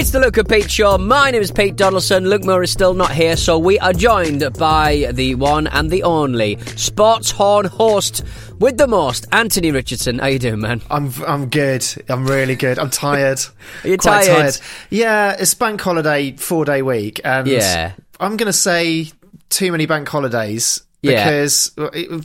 [0.00, 0.96] It's the and Pete Show.
[0.96, 2.28] My name is Pete Donaldson.
[2.30, 6.04] Luke Moore is still not here, so we are joined by the one and the
[6.04, 8.22] only sports horn host
[8.60, 10.20] with the most, Anthony Richardson.
[10.20, 10.82] How you doing, man?
[10.88, 11.84] I'm I'm good.
[12.08, 12.78] I'm really good.
[12.78, 13.40] I'm tired.
[13.84, 14.56] Are you Quite tired?
[14.88, 17.94] Yeah, it's bank holiday, four day week, and Yeah.
[18.20, 19.08] I'm gonna say
[19.50, 21.24] too many bank holidays Yeah.
[21.26, 21.72] because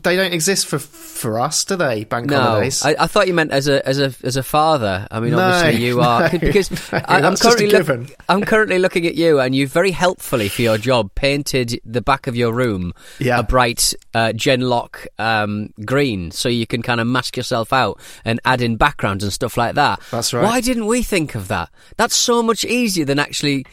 [0.02, 2.06] they don't exist for for us, do they?
[2.06, 2.84] Bank No, holidays.
[2.84, 5.08] I, I thought you meant as a as a as a father.
[5.12, 7.78] I mean, No, obviously you are no, because no, I, I'm that's just a currently
[7.78, 8.10] given.
[8.28, 12.26] I'm currently looking at you, and you very helpfully for your job painted the back
[12.26, 13.40] of your room Yeah.
[13.40, 18.40] a bright uh, Genlock um, green, so you can kind of mask yourself out and
[18.44, 20.02] add in backgrounds and stuff like that.
[20.10, 20.44] That's right.
[20.44, 21.70] Why didn't we think of that?
[21.98, 23.66] That's so much easier than actually.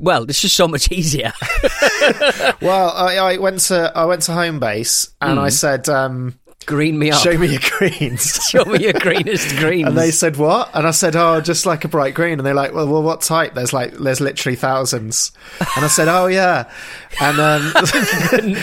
[0.00, 1.32] Well, it's just so much easier.
[2.62, 5.44] well, I, I went to I went to home base and Hmm.
[5.44, 7.22] I said, um, Green me up.
[7.22, 9.88] "Show me your greens." Show me your greenest greens.
[9.88, 10.70] And they said what?
[10.74, 12.38] And I said, oh, just like a bright green.
[12.38, 13.54] And they're like, well, well, what type?
[13.54, 15.32] There's like, there's literally thousands.
[15.76, 16.70] And I said, oh yeah.
[17.20, 17.72] And um,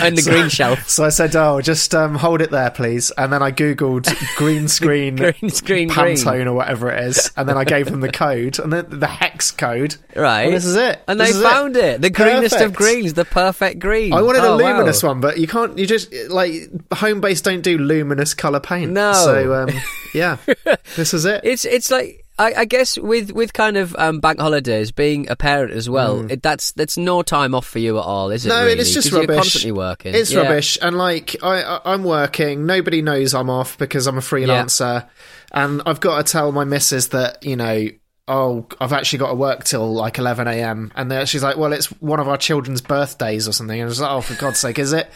[0.02, 0.88] and the green shelf.
[0.90, 3.12] so I said, oh, just um, hold it there, please.
[3.12, 6.48] And then I googled green screen, Green screen Pantone green.
[6.48, 7.32] or whatever it is.
[7.38, 9.96] And then I gave them the code and then the hex code.
[10.16, 10.44] Right.
[10.44, 11.02] And this is it.
[11.08, 12.02] And This they found it.
[12.02, 14.14] The greenest of greens, the perfect green.
[14.14, 15.10] I wanted Oh, a luminous wow.
[15.10, 15.78] one, but you can't.
[15.78, 18.92] You just like home base don't do luminous color paint.
[18.92, 19.14] No.
[19.14, 19.70] So um,
[20.14, 20.38] yeah,
[20.96, 21.42] this is it.
[21.44, 25.36] It's it's like I, I guess with with kind of um, bank holidays, being a
[25.36, 28.50] parent as well, it, that's that's no time off for you at all, is it?
[28.50, 28.52] Mm.
[28.54, 28.80] No, really?
[28.80, 29.28] it's just rubbish.
[29.28, 30.16] You're constantly working.
[30.16, 30.42] It's Yeah.
[30.44, 32.66] rubbish, and like I, I, I'm working.
[32.66, 35.06] Nobody knows I'm off because I'm a freelancer,
[35.52, 37.88] and I've got to tell my missus that you know.
[38.32, 40.92] Oh, I've actually got to work till like 11 a.m.
[40.96, 44.00] And she's like, "Well, it's one of our children's birthdays or something." And I was
[44.00, 45.10] like, "Oh, for God's sake, is it?"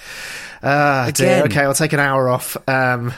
[0.63, 1.27] Ah, dear.
[1.43, 1.43] Again.
[1.51, 2.55] Okay, I'll take an hour off.
[2.69, 3.13] Um,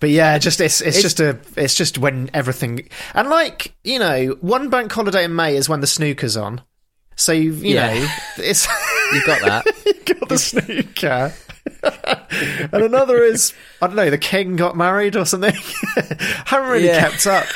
[0.00, 4.36] but yeah, just it's, it's just a it's just when everything and like you know,
[4.40, 6.60] one bank holiday in May is when the snooker's on.
[7.16, 7.94] So you you Yeah.
[7.94, 8.06] know,
[8.38, 8.66] it's
[9.12, 9.66] You've got that.
[9.86, 11.32] You got the snooker.
[12.72, 15.54] and another is I don't know, the king got married or something.
[15.96, 17.00] I haven't really Yeah.
[17.08, 17.46] kept up.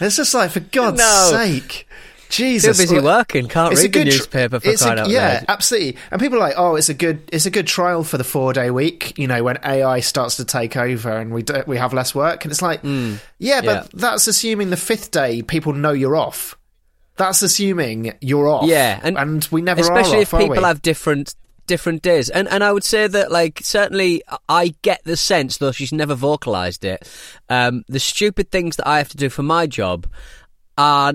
[0.00, 1.28] It's just like for God's No.
[1.32, 1.86] sake.
[2.28, 2.76] Too Jesus.
[2.78, 5.44] busy Well, working, can't read the newspaper for it's a- out yeah, loud.
[5.48, 5.96] absolutely.
[6.10, 8.52] And people are like, "Oh, it's a good, it's a good trial for the four
[8.52, 11.92] day week." You know, when AI starts to take over and we do, we have
[11.94, 13.64] less work, and it's like, yeah, but Mm.
[13.64, 13.82] Yeah.
[13.94, 16.56] that's assuming the fifth day people know you're off.
[17.16, 18.66] That's assuming you're off.
[18.68, 21.34] Yeah, and, and, we never especially are if off, are people have different
[21.66, 22.30] different days.
[22.30, 26.14] And and I would say that like certainly I get the sense, though she's never
[26.14, 27.08] vocalised it.
[27.48, 30.06] Um, the stupid things that I have to do for my job
[30.78, 31.14] are,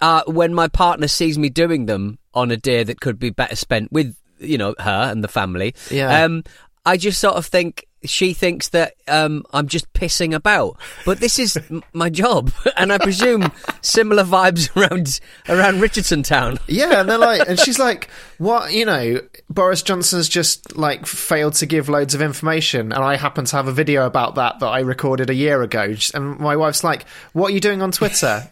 [0.00, 3.54] are when my partner sees me doing them on a day that could be better
[3.54, 5.74] spent with you know her and the family.
[5.90, 6.24] Yeah.
[6.24, 6.42] Um,
[6.84, 11.38] I just sort of think she thinks that um, I'm just pissing about, but this
[11.38, 13.50] is m- my job, and I presume
[13.80, 16.58] similar vibes around around Richardson Town.
[16.66, 18.08] Yeah, and they're like, and she's like,
[18.38, 18.72] "What?
[18.72, 19.20] You know,
[19.50, 23.68] Boris Johnson's just like failed to give loads of information, and I happen to have
[23.68, 27.50] a video about that that I recorded a year ago." And my wife's like, "What
[27.50, 28.42] are you doing on Twitter?"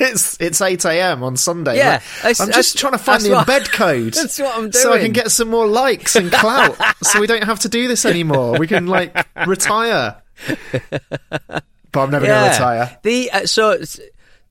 [0.00, 1.22] it's it's eight a.m.
[1.22, 1.76] on Sunday.
[1.76, 4.14] Yeah, Like, I'm just trying to find the what- embed code.
[4.14, 7.44] that's what I'm So I can get some more likes and clout, so we don't
[7.44, 8.58] have to do this anymore.
[8.58, 10.22] We can like retire.
[11.92, 12.98] But I'm never going to retire.
[13.02, 13.78] The uh, so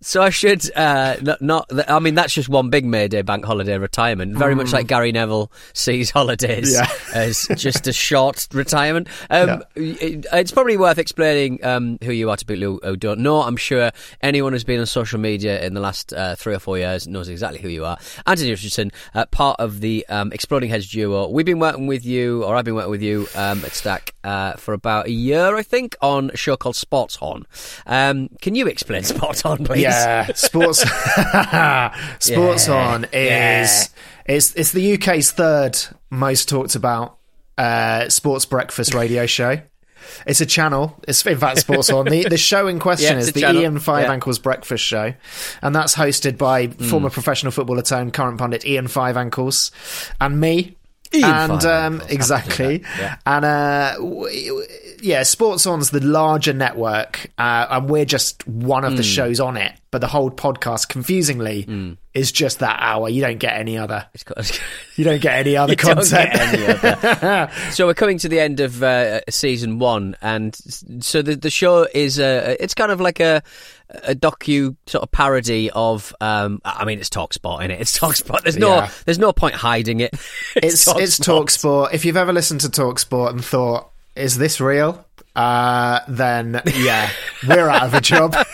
[0.03, 1.89] So I should uh, not, not.
[1.89, 4.35] I mean, that's just one big Mayday bank holiday retirement.
[4.35, 6.87] Very much like Gary Neville sees holidays Yeah.
[7.13, 9.07] as just a short retirement.
[9.29, 13.41] Um, it- it's probably worth explaining um, who you are to people who, don't know.
[13.43, 16.77] I'm sure anyone who's been on social media in the last uh, three or four
[16.79, 17.97] years knows exactly who you are.
[18.25, 21.27] Anthony Richardson, uh, part of the um, Exploding Heads duo.
[21.29, 24.53] We've been working with you, or I've been working with you um, at Stak uh,
[24.53, 27.45] for about a year, I think, on a show called Sports Horn.
[27.85, 29.81] Um, can you explain Sports Horn, please?
[29.83, 29.90] Yeah,
[30.35, 30.79] sports.
[32.19, 33.83] sports Yeah, on is yeah.
[34.25, 35.77] it's it's the UK's third
[36.09, 37.17] most talked about
[37.57, 39.61] uh, sports breakfast radio show.
[40.25, 40.99] It's a channel.
[41.07, 42.05] It's in fact sports on.
[42.05, 43.61] The the show in question Yeah, is the channel.
[43.61, 44.11] Ian Five Yeah.
[44.13, 45.13] Ankles Breakfast Show,
[45.61, 46.89] and that's hosted by Hmm.
[46.89, 49.71] former professional footballer turned current pundit Ian Five Ankles,
[50.19, 50.75] and me.
[51.13, 52.11] Ian and Five um, Ankles.
[52.11, 53.15] exactly, Yeah.
[53.25, 54.67] and uh, w- w-
[55.01, 59.09] yeah, Sports On's the larger network, uh, and we're just one of the Hmm.
[59.09, 59.73] shows on it.
[59.91, 63.09] But the whole podcast, confusingly, is just that hour.
[63.09, 64.05] You don't get any other.
[64.95, 66.29] You don't get any other content.
[66.33, 67.51] any other.
[67.71, 70.55] so we're coming to the end of uh, season one, and
[71.03, 73.43] so the the show is uh, it's kind of like a
[74.05, 76.15] a docu sort of parody of.
[76.21, 77.81] Um, I mean, it's Talksport in it.
[77.81, 78.43] It's Talksport.
[78.43, 78.89] There's no Yeah.
[79.03, 80.11] there's no point hiding it.
[80.55, 81.93] it's it's Talksport.
[81.93, 85.05] If you've ever listened to Talksport and thought, "Is this real?"
[85.35, 87.09] Uh, then yeah,
[87.47, 88.35] we're out of a job.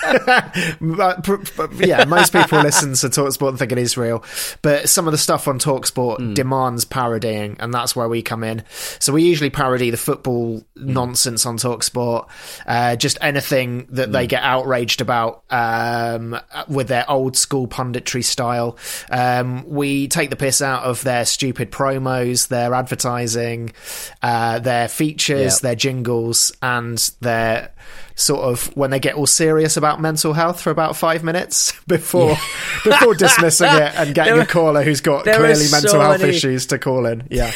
[0.79, 4.24] But, pr- pr- yeah, most people listen to Talksport and think it is real,
[4.62, 8.63] but some of the stuff on Talksport demands parodying, and that's where we come in.
[9.00, 12.27] So we usually parody the football nonsense on Talksport,
[12.65, 18.77] uh, just anything that they get outraged about um, with their old school punditry style.
[19.12, 23.73] Um, we take the piss out of their stupid promos, their advertising,
[24.21, 25.62] uh, their features, Yep.
[25.62, 27.69] their jingles, and they're
[28.16, 32.36] sort of when they get all serious about mental health for about five minutes before
[32.84, 36.66] before dismissing it and getting There a caller who's got clearly mental health many- issues
[36.68, 37.28] to call in.
[37.30, 37.52] Yeah.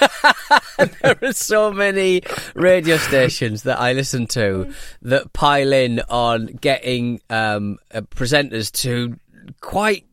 [1.02, 2.22] there are so many
[2.54, 4.72] radio stations that I listen to
[5.02, 9.16] that pile in on getting um, uh, presenters to
[9.60, 10.06] quite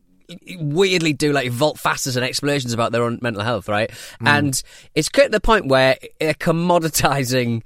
[0.58, 3.90] weirdly do like vault fasters and explanations about their own mental health, right?
[4.24, 4.60] And
[4.94, 7.62] it's getting to the point where they're commoditizing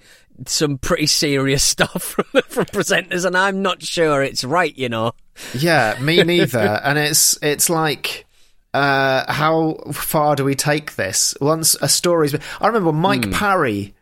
[0.46, 5.12] some pretty serious stuff from, from presenters, and I'm not sure it's right, you know.
[5.54, 6.80] Yeah, me neither.
[6.84, 8.26] and it's it's like
[8.74, 11.34] uh, how far do we take this?
[11.40, 13.94] Once a story's been, I remember Mike Parry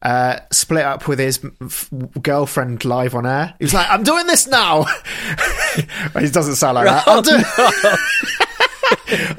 [0.00, 1.90] uh, split up with his f-
[2.20, 3.54] girlfriend live on air.
[3.58, 4.86] He was like, "I'm doing this now."
[6.20, 7.06] he doesn't sound like that.
[7.06, 7.96] Uh,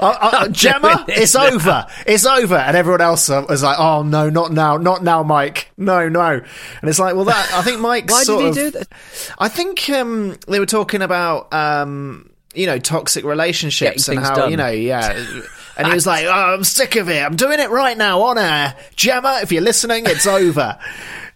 [0.00, 1.86] uh, Gemma, it's over.
[2.06, 2.56] It's over.
[2.56, 5.70] And everyone else was like, "Oh no, not now, not now, Mike.
[5.76, 6.30] No, no."
[6.80, 8.10] And it's like, well, that I think Mike.
[8.10, 8.88] Why did he of- do that?
[9.38, 14.34] I think um, they were talking about um, you know toxic relationships Getting and how
[14.34, 14.50] done.
[14.50, 15.24] you know yeah.
[15.76, 17.20] And he was like, oh, "I'm sick of it.
[17.22, 19.40] I'm doing it right now on air, Gemma.
[19.42, 20.78] If you're listening, it's over."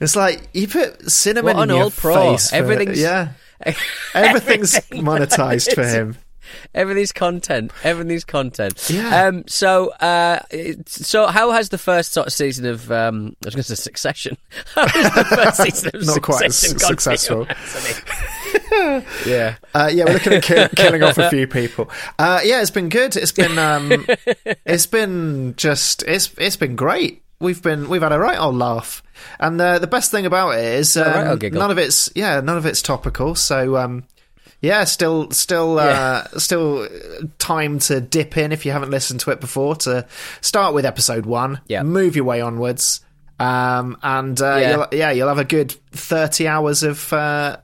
[0.00, 2.52] It's like you put cinnamon What in your old face.
[2.52, 3.30] Everything's- yeah,
[4.14, 6.16] everything's Everything- monetized for him.
[6.74, 7.72] Everything's content.
[7.84, 8.88] Everything's content.
[8.88, 9.26] Yeah.
[9.26, 9.44] Um.
[9.48, 10.38] So, uh,
[10.86, 13.82] so how has the first sort of season of um, I was going to say
[13.82, 14.38] Succession.
[14.74, 17.46] How has the first season of Not quite successful.
[19.26, 19.56] Yeah.
[19.74, 21.90] Uh, yeah, we're looking at ki- killing off a few people.
[22.18, 23.14] Uh, yeah, it's been good.
[23.16, 24.06] It's been um,
[24.64, 27.22] it's been just it's it's been great.
[27.40, 29.02] We've been we've had a right old laugh,
[29.38, 31.06] and uh, the best thing about it is um,
[31.40, 33.34] right none of it's yeah none of it's topical.
[33.36, 34.04] So um,
[34.60, 36.88] yeah, still still uh, still
[37.38, 39.76] time to dip in if you haven't listened to it before.
[39.76, 40.04] To
[40.40, 41.84] start with episode one, Yeah.
[41.84, 43.02] move your way onwards,
[43.38, 44.70] um, and uh, Yeah.
[44.74, 47.58] you'll, yeah, you'll have a good thirty hours of uh,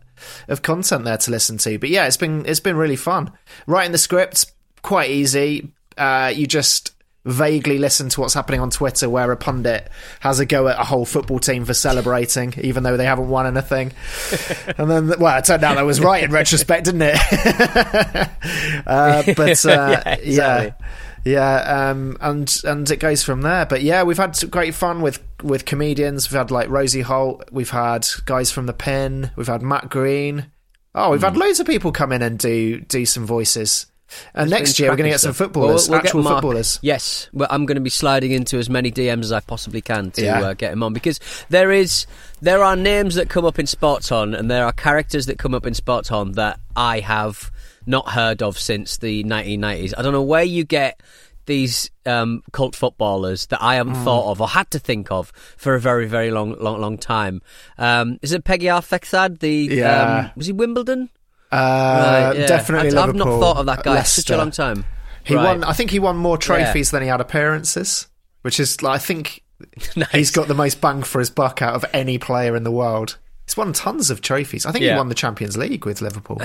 [0.47, 1.81] of content there to listen to.
[1.81, 3.33] But yeah, it's been it's been really fun.
[3.67, 4.47] Writing the scripts
[4.83, 5.73] quite easy.
[5.99, 6.93] Uh, you just
[7.27, 9.89] vaguely listen to what's happening on Twitter, where a pundit
[10.21, 13.47] has a go at a whole football team for celebrating, even though they haven't won
[13.47, 13.93] anything.
[14.79, 17.17] and then, well, it turned out I was right in retrospect, didn't it?
[18.87, 20.87] uh, but uh, Yeah, yeah, exactly.
[21.25, 23.67] yeah, um, and and it goes from there.
[23.67, 26.31] But yeah, we've had some great fun with with comedians.
[26.31, 27.49] We've had like Rosie Holt.
[27.51, 29.31] We've had guys from the Pin.
[29.37, 30.51] We've had Matt Green.
[30.95, 31.25] Oh, we've Hmm.
[31.25, 33.87] had loads of people come in and do do some voices.
[34.35, 36.79] And There's next year we're going to get some footballers, Well, we'll actual footballers.
[36.83, 40.11] Yes, well, I'm going to be sliding into as many DMs as I possibly can
[40.13, 40.41] to Yeah.
[40.43, 41.19] uh, get him on because
[41.49, 42.07] there is
[42.41, 45.55] there are names that come up in Sports On and there are characters that come
[45.55, 47.51] up in Sports On that I have
[47.87, 49.95] not heard of since the 1990s.
[49.97, 51.01] I don't know where you get
[51.47, 55.75] these um, cult footballers that I haven't thought of or had to think of for
[55.75, 57.43] a very, very long, long, long time.
[57.77, 59.41] Um, is it Pegguy Arphexad?
[59.41, 60.21] The Yeah.
[60.21, 61.11] um, was he Wimbledon?
[61.55, 62.47] Uh, Right, yeah.
[62.47, 64.85] Definitely I've, I've not thought of that guy in such a long time.
[65.25, 65.45] He Right.
[65.45, 65.65] won.
[65.65, 68.09] I think he won more trophies than he had appearances,
[68.43, 68.83] which is.
[68.83, 69.43] Like, I think
[69.97, 70.11] Nice.
[70.13, 73.17] he's got the most bang for his buck out of any player in the world.
[73.47, 74.67] He's won tons of trophies.
[74.67, 76.41] I think he won the Champions League with Liverpool.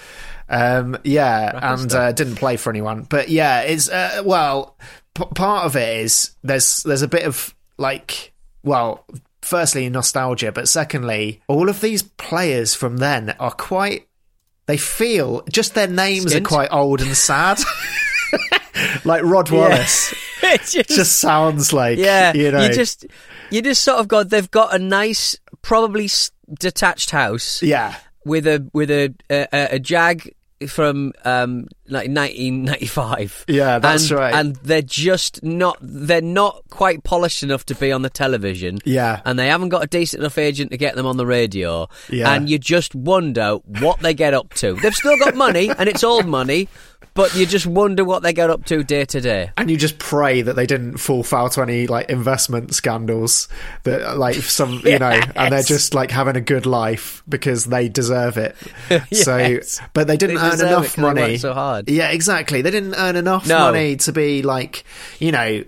[0.48, 3.02] um, yeah, and uh, didn't play for anyone.
[3.02, 4.76] But yeah, it's uh, well,
[5.14, 9.04] p- part of it is there's there's a bit of like well.
[9.42, 14.08] Firstly, nostalgia, but secondly, all of these players from then are quite.
[14.66, 16.40] They feel just their names Skint?
[16.40, 17.60] are quite old and sad.
[19.04, 23.06] like Rod Wallace, It just, just sounds like yeah, you know, you just
[23.50, 26.08] you just sort of got they've got a nice, probably
[26.58, 27.94] detached house yeah,
[28.24, 30.34] with a with a, a, a Jag
[30.68, 33.44] from um like 1995.
[33.48, 34.34] Yeah, that's and, right.
[34.34, 38.78] And they're just not they're not quite polished enough to be on the television.
[38.84, 39.20] Yeah.
[39.24, 41.88] and they haven't got a decent enough agent to get them on the radio.
[42.10, 42.32] Yeah.
[42.34, 44.74] and you just wonder what they get up to.
[44.74, 46.68] They've still got money, and it's old money,
[47.14, 49.50] but you just wonder what they get up to day to day.
[49.56, 53.48] and you just pray that they didn't fall foul to any like investment scandals
[53.84, 57.88] that like some you know, and they're just like having a good life because they
[57.88, 58.56] deserve it.
[59.12, 59.58] So,
[59.92, 61.36] but they didn't They earn enough money.
[61.38, 61.90] so hard hard.
[61.90, 62.62] Yeah, exactly.
[62.62, 63.58] They didn't earn enough no.
[63.58, 64.84] money to be like,
[65.18, 65.64] you know,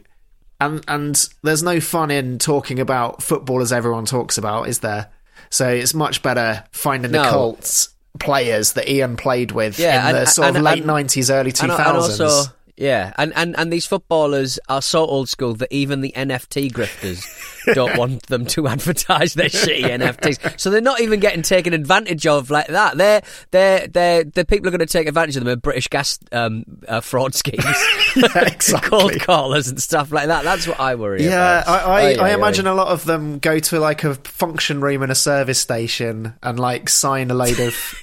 [0.61, 5.11] and and there's no fun in talking about football as everyone talks about, is there?
[5.51, 7.23] So it's much better finding no.
[7.23, 10.91] the Colts players that Ian played with yeah, in the sort and, of late and,
[10.91, 16.02] 90s, early 2000s yeah, and, and, and these footballers are so old school that even
[16.02, 17.25] the NFT grifters
[17.75, 20.61] don't want them to advertise their shitty NFTs.
[20.61, 22.97] So they're not even getting taken advantage of like that.
[22.99, 26.18] They're they're they're the people are going to take advantage of them are British gas
[26.33, 27.64] um, uh, fraud schemes,
[28.16, 28.90] exactly.
[28.90, 30.45] cold callers and stuff like that.
[30.45, 31.68] That's what I worry Yeah, about.
[31.68, 32.71] I, I, Aye, I imagine aye.
[32.73, 36.59] a lot of them go to like a function room in a service station and
[36.61, 37.95] like sign a load of,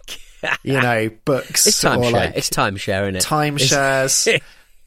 [0.63, 2.12] you know, books it's timeshare.
[2.12, 3.24] like it's timeshare, isn't it?
[3.24, 4.42] timeshares.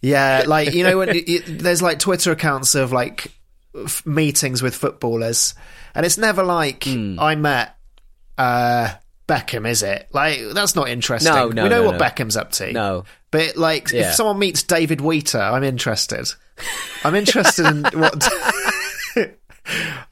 [0.06, 3.32] Yeah, like you know when you, you, there's like Twitter accounts of like
[3.74, 5.54] f- meetings with footballers,
[5.94, 7.18] and it's never like Hmm.
[7.18, 7.76] I met
[8.38, 8.90] uh,
[9.28, 10.08] Beckham, is it?
[10.12, 11.32] Like that's not interesting.
[11.34, 11.98] No, no, we know no, what no.
[11.98, 12.72] Beckham's up to.
[12.72, 13.04] No.
[13.30, 14.08] But like, Yeah.
[14.10, 16.30] if someone meets David Wheater, I'm interested.
[17.04, 18.26] I'm interested in what.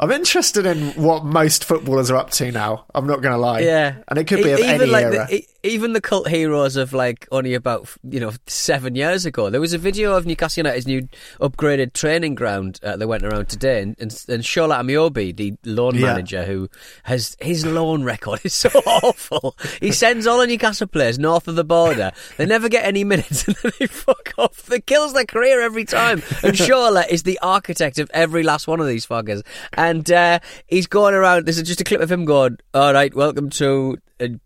[0.00, 2.86] I'm interested in what most footballers are up to now.
[2.94, 3.60] I'm not going to lie.
[3.60, 5.26] Yeah, and it could be of even any like era.
[5.30, 9.50] The, even the cult heroes of like only about you know seven years ago.
[9.50, 11.08] There was a video of Newcastle United's new
[11.40, 15.94] upgraded training ground uh, that went around today, and and, and Shola Ameobi, the loan
[15.96, 16.06] Yeah.
[16.12, 16.68] manager, who
[17.04, 19.56] has his loan record is so awful.
[19.80, 22.12] He sends all the Newcastle players north of the border.
[22.36, 24.70] They never get any minutes, and then they fuck off.
[24.70, 26.22] It kills their career every time.
[26.42, 29.42] And Shola is the architect of every last one of these fuckers,
[29.72, 31.46] and uh, he's going around.
[31.46, 33.96] This is just a clip of him going, "All right, welcome to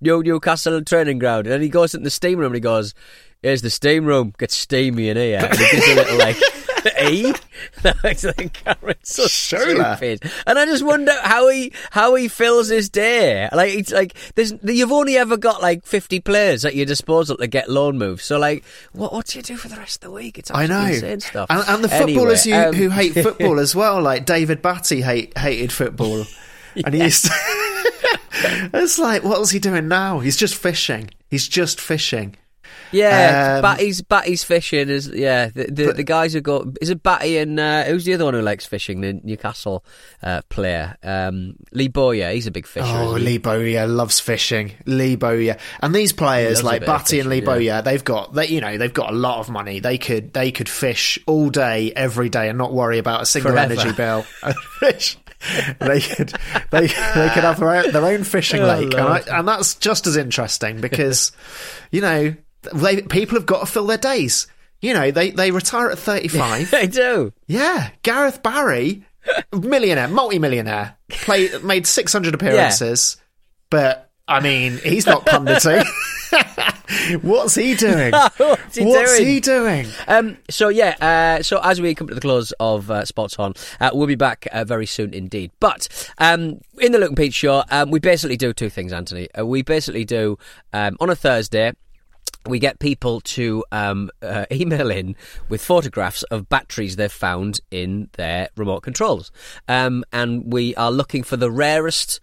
[0.00, 2.94] new Newcastle training ground," and then he goes into the steam room and he goes.
[3.40, 4.34] Here's the steam room.
[4.36, 5.38] Gets steamy in here.
[5.40, 6.36] And he gives a little like
[7.08, 7.32] E.
[7.84, 8.56] It's like,
[9.04, 9.96] so Shola.
[9.96, 10.22] stupid.
[10.44, 13.48] And I just wonder how he how he fills his day.
[13.52, 17.46] Like it's like there's you've only ever got like fifty players at your disposal to
[17.46, 18.24] get loan moves.
[18.24, 20.36] So like what what do you do for the rest of the week?
[20.36, 21.46] It's I know, insane stuff.
[21.48, 25.00] and, and the Anyway, footballers who, um, who hate football as well, like David Batty,
[25.00, 26.24] hate hated football,
[26.74, 27.32] and he used to.
[28.74, 30.20] it's like, what was he doing now?
[30.20, 31.10] He's just fishing.
[31.28, 32.36] He's just fishing.
[32.90, 35.48] Yeah, Um, Batty's Batty's fishing is yeah.
[35.48, 38.32] The the, the guys who go is it Batty and uh, who's the other one
[38.32, 39.02] who likes fishing?
[39.02, 39.84] The Newcastle
[40.22, 42.30] uh, player, um, Lee Bowyer.
[42.32, 42.86] He's a big fisher.
[42.86, 43.10] Oh?
[43.12, 44.72] Lee Bowyer loves fishing.
[44.86, 47.80] Lee Bowyer, and these players like Batty and Lee fishing, yeah.
[47.80, 49.80] Bowyer, they've got they you know they've got a lot of money.
[49.80, 53.52] They could they could fish all day, every day, and not worry about a single
[53.52, 53.74] Forever.
[53.74, 54.24] energy bill.
[55.78, 56.32] They could
[56.72, 59.76] they they could have their own, their own fishing Oh, lake, and, I, and that's
[59.76, 61.30] just as interesting because
[61.92, 62.34] you know
[62.74, 64.46] they people have got to fill their days.
[64.80, 66.70] You know they they retire at thirty five.
[66.70, 67.32] They do.
[67.46, 69.04] Yeah, Gareth Barry,
[69.52, 73.16] millionaire, multi-millionaire, played made six hundred appearances,
[73.70, 75.80] but I mean he's not pundity.
[77.22, 78.12] What's he doing?
[78.12, 79.28] What's he What's doing?
[79.28, 79.86] he doing?
[80.06, 83.54] Um, so yeah, uh, so as we come to the close of uh, Spots On,
[83.80, 85.50] uh, we'll be back uh, very soon indeed.
[85.60, 85.88] But
[86.18, 89.28] um, in the Luke and Pete show, um, we basically do two things, Anthony.
[89.38, 90.38] Uh, we basically do
[90.72, 91.72] um, on a Thursday.
[92.46, 95.16] We get people to um, uh, email in
[95.48, 99.30] with photographs of batteries they've found in their remote controls,
[99.66, 102.20] um, and we are looking for the rarest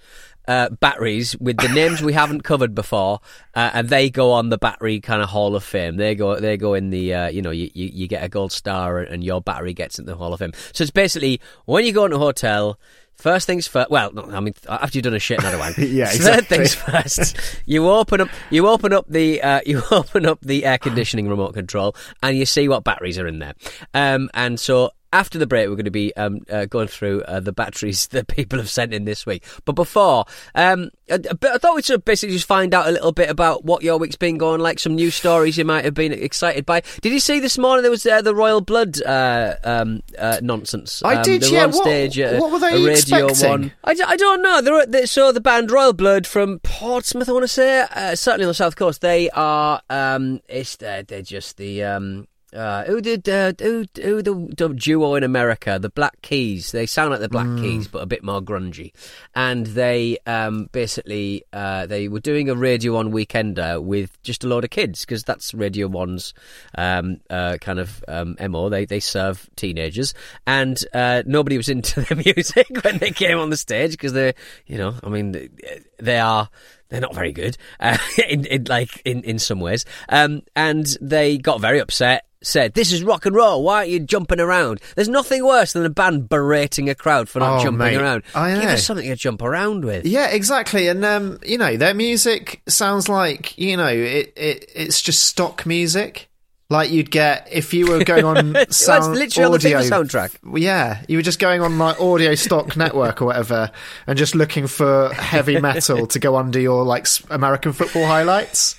[0.47, 3.19] uh, batteries with the names we haven't covered before,
[3.55, 5.97] uh, and they go on the battery kind of Hall of Fame.
[5.97, 8.51] They go, they go in the, uh, you know, you, you, you get a gold
[8.51, 10.53] star, and your battery gets in the Hall of Fame.
[10.73, 12.79] So it's basically when you go into a hotel,
[13.15, 13.89] First things first.
[13.89, 15.73] Well, no, I mean, after you've done a shit another one.
[15.77, 16.57] Yeah, Third exactly.
[16.57, 17.37] things first.
[17.65, 18.29] You open up.
[18.49, 19.41] You open up the.
[19.41, 23.27] Uh, you open up the air conditioning remote control, and you see what batteries are
[23.27, 23.53] in there.
[23.93, 27.39] Um, and so after the break, we're going to be um, uh, going through uh,
[27.39, 29.43] the batteries that people have sent in this week.
[29.65, 33.11] But before, um, I, I thought we'd sort of basically just find out a little
[33.11, 36.11] bit about what your week's been going like, some new stories you might have been
[36.11, 36.81] excited by.
[37.01, 41.01] Did you see this morning there was uh, the Royal Blood uh, um, uh, nonsense?
[41.03, 41.63] I Um, did, yeah.
[41.63, 43.49] on What- stage what were they expecting?
[43.49, 43.71] One.
[43.83, 44.61] I, I don't know.
[44.61, 48.45] They're, they, so the band Royal Blood from Portsmouth, I want to say, uh, certainly
[48.45, 49.01] on the south coast.
[49.01, 49.81] They are.
[49.89, 52.25] Um, it's they're just the.
[52.53, 56.71] Uh, who did uh, who, who the, the duo in America, the Black Keys?
[56.71, 57.61] They sound like the Black Hmm.
[57.61, 58.93] Keys, but a bit more grungy.
[59.33, 64.47] And they um, basically uh, they were doing a Radio One weekender with just a
[64.47, 66.33] load of kids because that's Radio One's
[66.77, 68.69] um, uh, kind of um, mo.
[68.69, 70.13] They they serve teenagers,
[70.47, 74.33] and uh, nobody was into their music when they came on the stage because they,
[74.65, 75.49] you know, I mean, they-
[75.97, 76.49] they are
[76.89, 77.97] they're not very good uh,
[78.29, 82.91] in, in like in in some ways um and they got very upset said this
[82.91, 86.29] is rock and roll why aren't you jumping around there's nothing worse than a band
[86.29, 87.97] berating a crowd for not Oh, jumping mate.
[87.97, 88.69] around I give know.
[88.71, 90.87] us something to jump around with Yeah, exactly.
[90.87, 94.71] And um, you know, their music sounds like you know it, it.
[94.75, 96.29] It's just stock music,
[96.69, 100.35] like you'd get if you were going on That's sound literally on the audio soundtrack.
[100.59, 103.71] Yeah, you were just going on like audio stock network or whatever,
[104.07, 108.75] and just looking for heavy metal to go under your like American football highlights.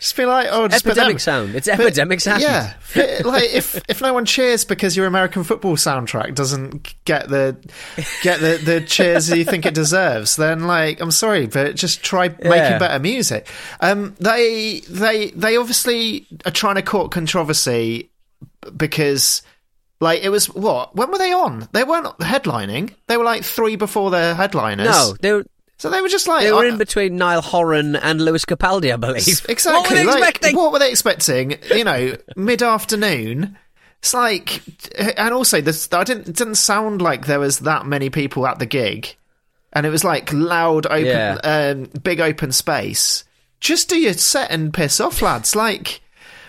[0.00, 2.74] Just be like, oh, just epidemic sound it's epidemic sound Yeah,
[3.24, 7.56] like if if no one cheers because your American football soundtrack doesn't get the
[8.22, 12.24] get the, the cheers you think it deserves, then like I'm sorry, but just try
[12.26, 12.48] Yeah.
[12.48, 13.48] making better music.
[13.80, 18.10] Um, they they they obviously are trying to court controversy
[18.76, 19.42] because.
[20.00, 20.94] Like it was what?
[20.96, 21.66] When were they on?
[21.72, 22.92] They weren't headlining.
[23.06, 24.86] They were like three before their headliners.
[24.88, 25.46] no they were
[25.78, 28.96] so they were just like they were in between Niall Horan and Lewis Capaldi I
[28.96, 29.72] believe Exactly.
[29.74, 31.56] what were they like, expecting What were they expecting?
[31.74, 33.58] You know, mid afternoon.
[34.00, 34.60] It's like,
[35.16, 35.88] and also this.
[35.90, 36.28] I didn't.
[36.28, 39.16] It didn't sound like there was that many people at the gig,
[39.72, 41.38] and it was like loud, open, Yeah.
[41.42, 43.24] um, big open space.
[43.60, 45.56] Just do your set and piss off, lads.
[45.56, 46.02] Like.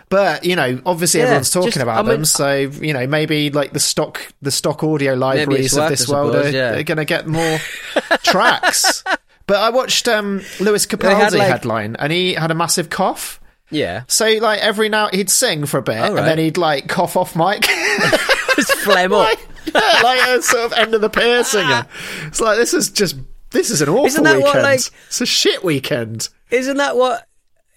[0.10, 3.08] But you know, obviously Yeah, everyone's talking just- about I mean- them, so you know
[3.08, 6.72] maybe like the stock, the stock audio libraries of this world suppose, are, yeah.
[6.76, 7.60] are going to get more
[8.24, 9.04] tracks.
[9.48, 13.40] But I watched um, Lewis had, Capaldi like- headline, and he had a massive cough.
[13.72, 16.10] yeah So like every now he'd sing for a bit, right.
[16.10, 17.62] and then he'd like cough off mic,
[18.56, 19.28] just phlegm up
[19.74, 21.86] like, like a sort of end of the pier singer.
[22.28, 23.18] It's like this is just
[23.52, 24.54] this is an awful Isn't that weekend.
[24.56, 26.30] what, like- it's a shit weekend.
[26.52, 27.28] Isn't that what?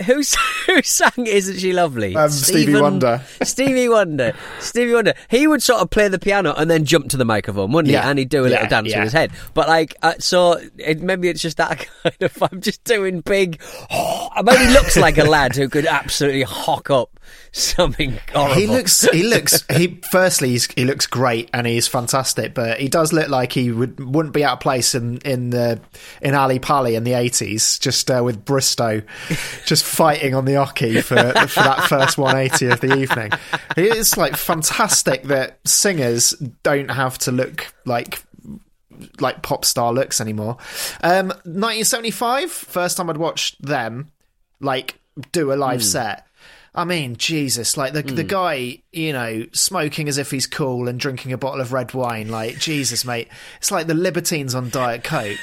[0.07, 0.23] Who
[0.67, 2.15] who sang "Isn't She Lovely"?
[2.15, 3.23] Um, Stevie Stephen- Wonder.
[3.43, 4.33] Stevie Wonder.
[4.61, 5.15] Stevie Wonder.
[5.29, 8.05] He would sort of play the piano and then jump to the microphone, wouldn't Yeah.
[8.05, 8.11] he?
[8.11, 8.99] And he'd do a little dance yeah.
[8.99, 9.33] with his head.
[9.55, 12.43] But like, uh, so it, maybe it's just that kind of.
[12.43, 13.61] I'm just doing big.
[13.91, 17.18] I mean, he looks like a lad who could absolutely hock up
[17.53, 18.55] something horrible.
[18.55, 22.89] He looks he looks he firstly he's, he looks great and he's fantastic, but he
[22.89, 25.81] does look like he would wouldn't be out of place in in the
[26.21, 29.03] in Ali Pali in the eighties, just uh, with Bristow,
[29.65, 31.17] just fighting on the oche for
[31.49, 33.33] for that first one eighty of the evening.
[33.77, 36.31] It's like fantastic that singers
[36.63, 38.23] don't have to look like
[39.21, 40.57] like pop star looks anymore.
[41.03, 44.11] Um, 1975, first time I'd watched them
[44.61, 44.99] like
[45.33, 46.27] do a live set.
[46.79, 50.99] I mean, Jesus, like the the guy, you know, smoking as if he's cool and
[50.99, 52.29] drinking a bottle of red wine.
[52.29, 55.41] Like Jesus, mate, it's like the Libertines on Diet Coke.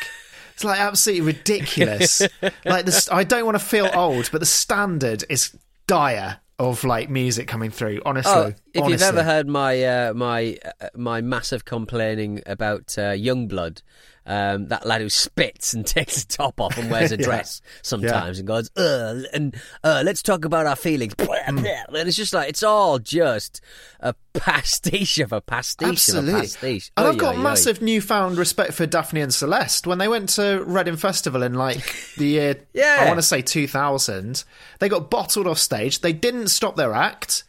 [0.53, 2.21] It's like absolutely ridiculous.
[2.65, 5.53] like this, I don't want to feel old, but the standard is
[5.87, 8.01] dire of like music coming through.
[8.05, 13.11] Honestly, Oh, if you've ever heard my uh, my uh, my massive complaining about uh,
[13.11, 13.81] Yungblud,
[14.25, 17.25] um, that lad who spits and takes the top off and wears a Yeah.
[17.25, 21.13] dress sometimes and goes, and uh, let's talk about our feelings.
[21.47, 21.65] And
[22.07, 23.61] it's just like it's all just
[23.99, 26.41] a pastiche of a pastiche of a Absolutely.
[26.41, 26.91] pastiche.
[26.97, 29.87] And I've got massive newfound respect for Daphne and Celeste.
[29.87, 31.83] When they went to Reading Festival in like
[32.17, 32.97] the year, Yeah.
[33.01, 34.43] I want to say 2000,
[34.79, 36.01] they got bottled off stage.
[36.01, 37.43] They didn't stop their act.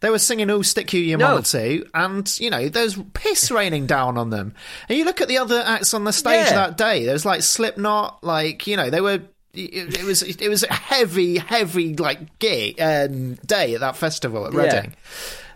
[0.00, 1.28] They were singing "Ooh Stick You, Your No.
[1.28, 4.54] Mama Too," and you know there's piss raining down on them.
[4.88, 6.54] And you look at the other acts on the stage Yeah.
[6.54, 7.04] that day.
[7.04, 9.20] There was like Slipknot, like you know they were.
[9.52, 14.46] It, it was it was a heavy, heavy like gig um, day at that festival
[14.46, 14.60] at Yeah.
[14.76, 14.96] Reading.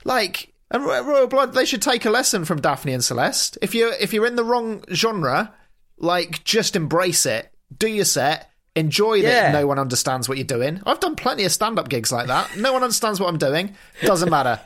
[0.05, 3.57] Like and Royal Blood, they should take a lesson from Daphne and Celeste.
[3.63, 5.55] If you if you're in the wrong genre,
[5.97, 7.51] like just embrace it.
[7.79, 8.51] Do your set.
[8.77, 9.53] Enjoy that Yeah.
[9.53, 10.81] no one understands what you're doing.
[10.85, 12.57] I've done plenty of stand up gigs like that.
[12.57, 13.75] No one understands what I'm doing.
[14.03, 14.61] Doesn't matter.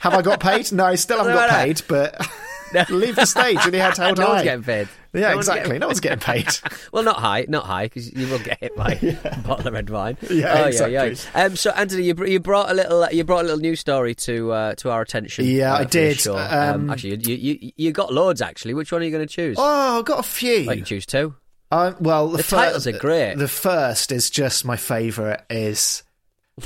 [0.00, 0.72] Have I got paid?
[0.72, 2.18] No, I still haven't got paid, but
[2.90, 4.32] leave the stage with your head held no high.
[4.32, 4.88] one's getting paid.
[5.12, 5.62] Yeah, No exactly.
[5.68, 6.48] getting- No one's getting paid.
[6.92, 8.92] Well, not high, not high, because you will get hit by
[9.24, 10.16] a bottle of red wine.
[10.28, 10.94] Yeah, oh, exactly.
[10.94, 11.44] Yeah, yeah.
[11.44, 14.14] Um, so, Anthony, you, br- you brought a little, you brought a little news story
[14.16, 15.44] to uh, to our attention.
[15.44, 16.18] Yeah, uh, I did.
[16.18, 16.36] show.
[16.36, 18.40] Um, actually, you, you you got loads.
[18.42, 19.56] Actually, which one are you going to choose?
[19.58, 20.64] Oh, I've got a few.
[20.64, 21.34] Like, you choose two.
[21.74, 23.34] Um, well, the, The fir- titles are great.
[23.36, 25.40] The first is just my favourite.
[25.50, 26.02] Is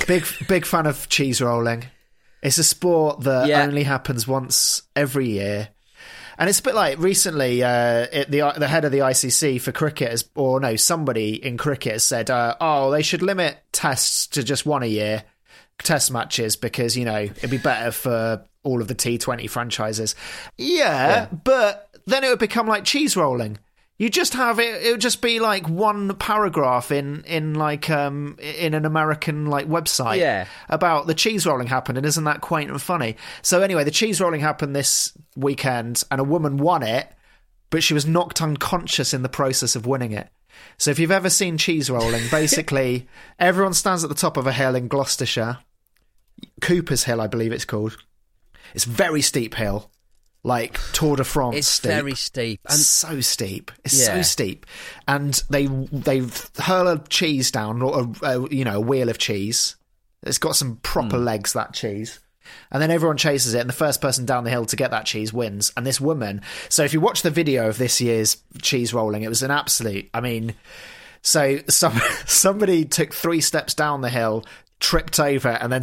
[0.07, 1.85] big big fan of cheese rolling.
[2.43, 3.63] It's a sport that Yeah.
[3.63, 5.69] only happens once every year,
[6.39, 7.63] and it's a bit like recently.
[7.65, 11.57] Uh, it, the the head of the ICC for cricket, has, or no, somebody in
[11.57, 15.25] cricket has said, uh, "Oh, they should limit tests to just one a year."
[15.83, 20.17] Test matches because you know it'd be better for all of the T20 franchises.
[20.57, 21.27] yeah.
[21.45, 23.59] but then it would become like cheese rolling.
[23.99, 24.83] You just have it.
[24.85, 29.67] It would just be like one paragraph in in like um in an American like
[29.69, 30.47] website Yeah.
[30.69, 33.17] about the cheese rolling happened, and isn't that quaint and funny?
[33.43, 37.11] So anyway, the cheese rolling happened this weekend, and a woman won it,
[37.71, 40.29] but she was knocked unconscious in the process of winning it.
[40.77, 43.09] So if you've ever seen cheese rolling, basically
[43.41, 45.59] everyone stands at the top of a hill in Gloucestershire,
[46.61, 47.97] Cooper's Hill, I believe it's called.
[48.75, 49.91] It's a very steep hill,
[50.45, 51.57] like Tour de France.
[51.57, 52.61] It's steep very steep.
[52.69, 53.71] And so steep.
[53.85, 54.67] It's so steep,
[55.07, 56.23] and they they
[56.59, 59.77] hurl a cheese down, or a, a you know a wheel of cheese.
[60.23, 61.25] It's got some proper Hmm.
[61.25, 61.53] legs.
[61.53, 62.21] That cheese.
[62.71, 65.05] And then everyone chases it, and the first person down the hill to get that
[65.05, 65.71] cheese wins.
[65.77, 66.41] And this woman.
[66.71, 70.09] So if you watch the video of this year's cheese rolling, it was an absolute.
[70.15, 70.55] I mean,
[71.21, 71.93] so some
[72.27, 74.47] somebody took three steps down the hill,
[74.81, 75.83] tripped over, and then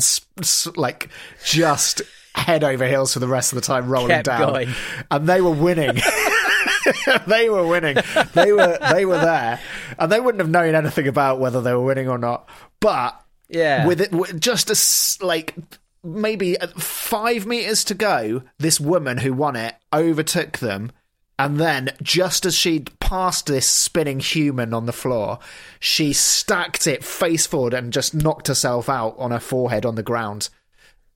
[0.75, 1.09] like
[1.43, 2.01] just
[2.35, 4.39] head over heels for the rest of the time, rolling Kept down.
[4.51, 4.69] going.
[5.09, 5.95] And they were winning.
[7.27, 7.97] they were winning.
[8.33, 9.59] They were they were there,
[9.97, 12.47] and they wouldn't have known anything about whether they were winning or not.
[12.79, 13.19] But
[13.49, 13.85] Yeah.
[13.87, 15.55] with it with just a like
[16.03, 20.91] maybe five meters to go, this woman who won it overtook them.
[21.37, 25.39] And then, just as she'd passed this spinning human on the floor,
[25.81, 30.03] she stacked it face forward and just knocked herself out on her forehead on the
[30.03, 30.47] ground,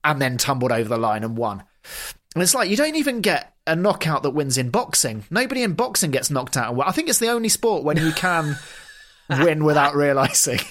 [0.04, 1.62] and then tumbled over the line and won.
[2.34, 5.24] And it's like you don't even get a knockout that wins in boxing.
[5.30, 6.78] Nobody in boxing gets knocked out.
[6.86, 8.56] I think it's the only sport when you can
[9.30, 10.60] win without realizing.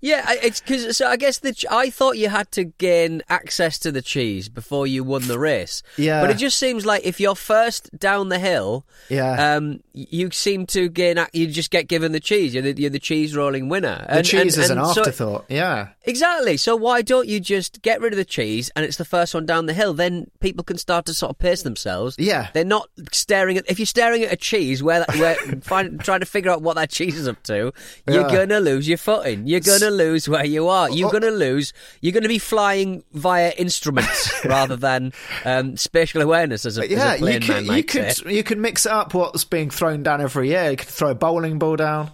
[0.00, 3.90] Yeah, it's because so I guess the I thought you had to gain access to
[3.90, 5.82] the cheese before you won the race.
[5.96, 6.20] Yeah.
[6.20, 9.56] but it just seems like if you're first down the hill, Yeah.
[9.56, 11.18] um, you seem to gain.
[11.32, 12.54] You just get given the cheese.
[12.54, 14.06] You're the, you're the cheese rolling winner.
[14.08, 15.46] the cheese and- is an and so- afterthought.
[15.48, 15.88] yeah.
[16.04, 16.56] Exactly.
[16.56, 19.44] So why don't you just get rid of the cheese and it's the first one
[19.44, 19.92] down the hill?
[19.92, 22.14] Then people can start to sort of pace themselves.
[22.16, 22.48] Yeah.
[22.54, 23.68] They're not staring at.
[23.68, 26.90] If you're staring at a cheese, where where find, trying to figure out what that
[26.90, 27.72] cheese is up to, you're
[28.06, 28.32] Yeah.
[28.32, 29.46] gonna lose your footing.
[29.46, 30.90] You're gonna lose where you are.
[30.90, 31.12] You're Oh.
[31.12, 31.72] gonna lose.
[32.00, 35.12] You're gonna be flying via instruments rather than
[35.44, 38.34] um, spatial awareness, as a, as Yeah, a plane you could man you could say.
[38.34, 39.14] you could mix it up.
[39.14, 40.70] What's being thrown down every year?
[40.70, 42.10] You could throw a bowling ball down.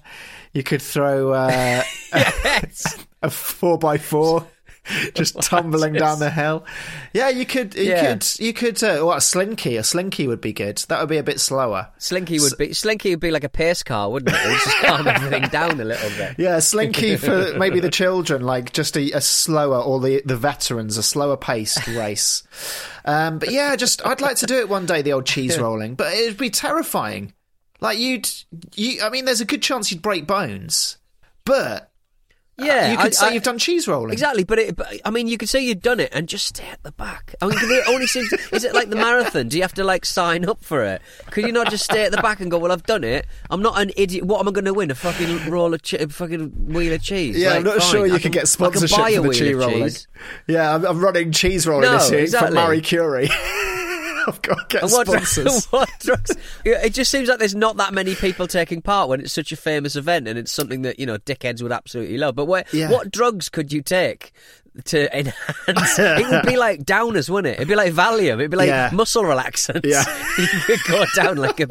[0.52, 2.98] You could throw uh, Yes.
[3.22, 4.46] a four by four,
[5.14, 6.64] just tumbling down the hill.
[7.12, 7.74] Yeah, you could.
[7.74, 8.12] You Yeah.
[8.14, 8.40] could.
[8.40, 8.82] You could.
[8.82, 9.76] Uh, what a slinky?
[9.76, 10.78] A slinky would be good.
[10.88, 11.88] That would be a bit slower.
[11.98, 14.44] Slinky would be Slinky would be like a pace car, wouldn't it?
[14.44, 16.34] It would just calm everything down a little bit.
[16.38, 20.96] Yeah, slinky for maybe the children, like just a, a slower, or the the veterans,
[20.96, 22.42] a slower paced race.
[23.04, 25.94] Um, but yeah, just I'd like to do it one day, the old cheese rolling,
[25.94, 27.32] but it'd be terrifying.
[27.80, 28.28] Like you'd,
[28.74, 30.98] you, I mean, there's a good chance you'd break bones,
[31.44, 31.90] but
[32.58, 34.12] Yeah, you could I- say I- you've done cheese rolling.
[34.12, 36.68] Exactly, but, it, but I mean, you could say you've done it and just stay
[36.68, 37.34] at the back.
[37.40, 38.30] I mean, it only seems.
[38.52, 39.48] Is it like the marathon?
[39.48, 41.00] Do you have to like sign up for it?
[41.30, 43.26] Could you not just stay at the back and go, "Well, I've done it.
[43.50, 44.24] I'm not an idiot.
[44.24, 44.90] What am I going to win?
[44.90, 47.38] A fucking roll of che- a fucking wheel of cheese?
[47.38, 49.34] Yeah, I'm not fine, sure you could can- get I sponsorship can buy for the
[49.34, 49.82] cheese rolling.
[49.84, 50.06] cheese.
[50.46, 52.50] Yeah, I'm, I'm running cheese rolling No, this year exactly.
[52.56, 53.30] for Marie Curie.
[54.26, 55.64] I've got to get And what, sponsors.
[55.70, 56.36] what drugs?
[56.64, 59.56] It just seems like there's not that many people taking part when it's such a
[59.56, 62.34] famous event and it's something that you know dickheads would absolutely love.
[62.34, 62.90] But what, Yeah.
[62.90, 64.32] what drugs could you take
[64.84, 65.36] to enhance?
[65.98, 67.58] it would be like downers, wouldn't it?
[67.58, 68.34] It'd be like Valium.
[68.34, 68.90] It'd be like Yeah.
[68.92, 69.84] muscle relaxants.
[69.84, 70.04] Yeah.
[70.38, 71.66] you could go down like a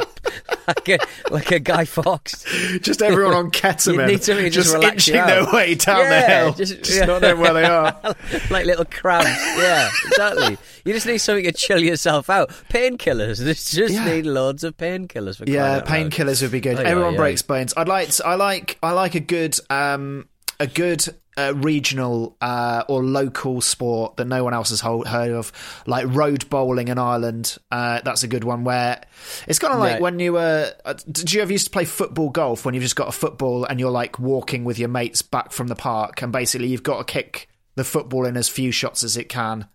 [0.67, 0.97] like a
[1.31, 2.45] like a Guy Fawkes.
[2.81, 6.53] just everyone on ketamine, need to just relax you inching their way down the hill,
[6.53, 7.05] just- just, yeah.
[7.05, 7.99] not knowing where they are.
[8.49, 9.27] like little crabs.
[9.57, 10.57] Yeah, exactly.
[10.85, 12.49] You just need something to chill yourself out.
[12.69, 13.37] Painkillers.
[13.43, 14.05] Just just Yeah.
[14.05, 16.79] need loads of painkillers for Yeah, painkillers would be good.
[16.79, 17.73] Aye, Everyone breaks bones.
[17.75, 18.11] I'd like.
[18.23, 18.77] I like.
[18.81, 19.57] I like a good.
[19.69, 20.27] Um,
[20.61, 21.03] a good
[21.37, 25.51] uh, regional uh, or local sport that no one else has ho- heard of,
[25.87, 27.57] like road bowling in Ireland.
[27.71, 29.01] Uh, that's a good one where
[29.47, 30.01] it's kind of like Right.
[30.01, 30.71] when you were.
[30.85, 33.63] Uh, did you ever used to play football golf when you've just got a football
[33.65, 36.97] and you're like walking with your mates back from the park and basically you've got
[37.05, 39.67] to kick the football in as few shots as it can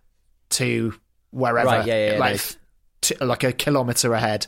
[0.51, 0.93] to
[1.31, 1.67] wherever.
[1.69, 2.57] Right, yeah, yeah, like, nice.
[3.01, 4.45] t- like a kilometre ahead.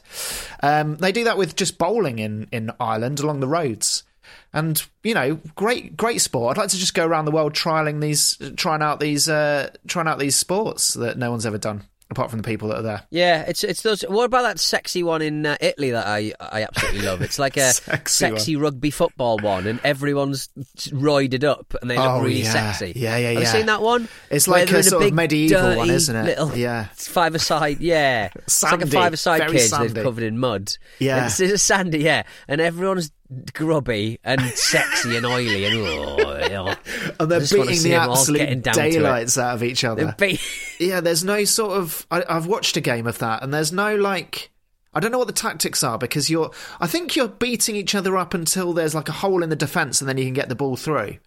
[0.62, 4.04] Um, they do that with just bowling in in Ireland along the roads.
[4.54, 6.58] And you know, great, great sport.
[6.58, 10.08] I'd like to just go around the world trialing these, trying out these, uh, trying
[10.08, 13.04] out these sports that no one's ever done apart from the people that are there.
[13.12, 14.02] Yeah, it's it's those.
[14.02, 17.22] What about that sexy one in uh, Italy that I I absolutely love?
[17.22, 20.50] It's like a Sexy sexy, rugby football one, and everyone's
[20.88, 22.72] roided up and they look Oh, really yeah.
[22.72, 22.94] sexy.
[23.00, 24.08] Yeah, yeah, Have you seen that one?
[24.32, 26.24] It's Where like a sort of big, medieval one, isn't it?
[26.26, 26.88] Little Yeah.
[26.96, 27.80] five aside.
[27.80, 29.70] Yeah, it's like a Sandy, five aside kids.
[29.70, 29.88] sandy.
[29.94, 30.72] They've covered in mud.
[30.98, 31.18] Yeah.
[31.18, 32.00] and it's, it's sandy.
[32.00, 33.12] Yeah, and everyone's
[33.54, 36.74] grubby and sexy and oily and oh.
[37.20, 38.92] And they're I just wanna beating the absolute getting down to it.
[38.92, 40.16] daylights out of each other.
[40.18, 40.40] Be-
[40.80, 42.08] Yeah, there's no sort of.
[42.10, 44.50] I, I've watched a game of that, and there's no like.
[44.94, 46.52] I don't know what the tactics are because you're.
[46.80, 50.00] I think you're beating each other up until there's like a hole in the defence,
[50.02, 51.18] and then you can get the ball through.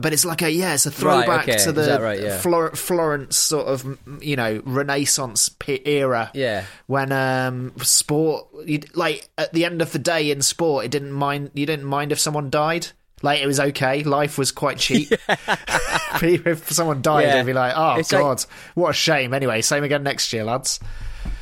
[0.00, 1.58] But it's like a yeah, it's a Right, throwback okay.
[1.64, 2.20] to the right?
[2.20, 2.38] Yeah.
[2.38, 6.30] Flor- Florence sort of you know Renaissance era.
[6.34, 6.64] Yeah.
[6.86, 8.46] when um sport
[8.94, 12.12] like at the end of the day in sport, it didn't mind you didn't mind
[12.12, 12.88] if someone died.
[13.22, 14.02] Like it was okay.
[14.02, 15.10] Life was quite cheap.
[16.22, 17.36] if someone died, Yeah.
[17.36, 20.44] they'd be like, "Oh It's like- God, what a shame." Anyway, same again next year,
[20.44, 20.78] lads.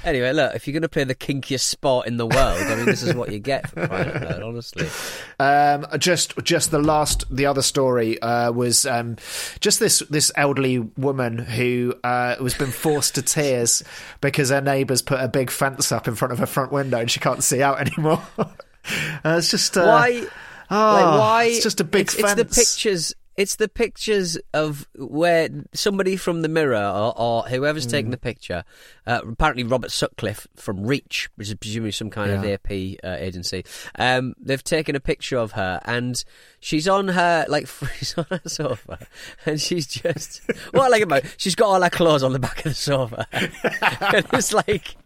[0.04, 2.86] Anyway, look, if you're going to play the kinkiest sport in the world, I mean,
[2.86, 4.88] this is what you get for crying out loud, honestly.
[5.38, 9.16] Um, just, just the last, the other story uh, was um,
[9.58, 13.82] just this this elderly woman who uh, was been forced to tears
[14.20, 17.10] because her neighbours put a big fence up in front of her front window and
[17.10, 18.22] she can't see out anymore.
[18.38, 18.54] uh,
[19.24, 20.26] it's just uh, Why?
[20.70, 21.44] Oh, like, why?
[21.44, 22.40] It's just a big it's, fence.
[22.40, 23.14] It's the pictures.
[23.36, 28.12] It's the pictures of where somebody from the Mirror or, or whoever's taking Mm.
[28.12, 28.64] the picture.
[29.06, 32.70] Uh, apparently, Robert Sutcliffe from Reach, which is presumably some kind of AP
[33.02, 33.64] uh, agency.
[33.98, 36.22] Um, they've taken a picture of her, and
[36.60, 37.66] she's on her like
[37.98, 38.98] she's on her sofa,
[39.46, 40.42] and she's just
[40.72, 43.26] what I like about she's got all her clothes on the back of the sofa,
[43.32, 44.96] and it's like.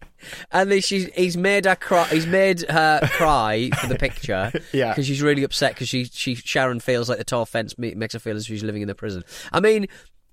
[0.51, 2.05] And then she's he's made her cry.
[2.05, 4.51] He's made her cry for the picture.
[4.73, 4.89] Yeah.
[4.89, 8.19] because she's really upset because she she Sharon feels like the tall fence makes her
[8.19, 9.23] feel as if she's living in the prison.
[9.51, 9.87] I mean,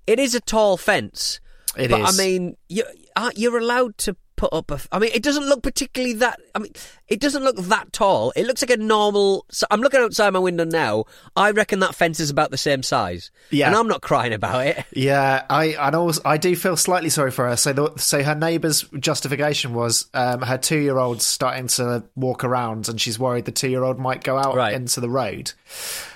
[0.07, 1.39] it is a tall fence.
[1.77, 2.19] It but is.
[2.19, 2.83] I mean, you
[3.15, 4.15] aren't you're allowed to
[4.49, 4.79] put up a.
[4.91, 6.39] I mean, it doesn't look particularly that.
[6.53, 6.71] I mean,
[7.07, 8.31] it doesn't look that tall.
[8.35, 9.45] It looks like a normal.
[9.51, 11.05] So I'm looking outside my window now.
[11.35, 13.31] I reckon that fence is about the same size.
[13.51, 13.67] Yeah.
[13.67, 14.83] and I'm not crying about it.
[14.95, 17.57] Yeah, I and also I do feel slightly sorry for her.
[17.57, 22.99] So, the, so her neighbour's justification was um, her two-year-old's starting to walk around, and
[22.99, 24.73] she's worried the two-year-old might go out Right.
[24.73, 25.51] into the road.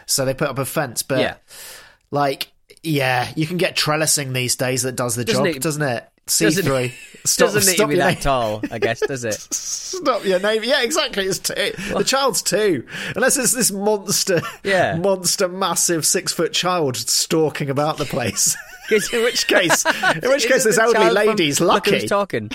[0.06, 1.36] So they put up a fence, but Yeah.
[2.12, 2.52] like,
[2.84, 6.10] yeah, you can get trellising these days that does the Doesn't job, it- doesn't it?
[6.30, 6.92] See Doesn't-
[7.26, 9.34] Stop, Doesn't need to be that tall, I guess, does it?
[9.54, 10.63] Stop your name.
[10.63, 11.26] Yeah, exactly.
[11.26, 11.54] It's two.
[11.94, 12.86] The child's two.
[13.13, 14.96] Unless it's this monster, Yeah.
[15.02, 18.56] monster, massive six foot child stalking about the place.
[18.89, 19.86] in which case,
[20.24, 22.00] in which case, this elderly lady's Look lucky.
[22.00, 22.50] Who's talking?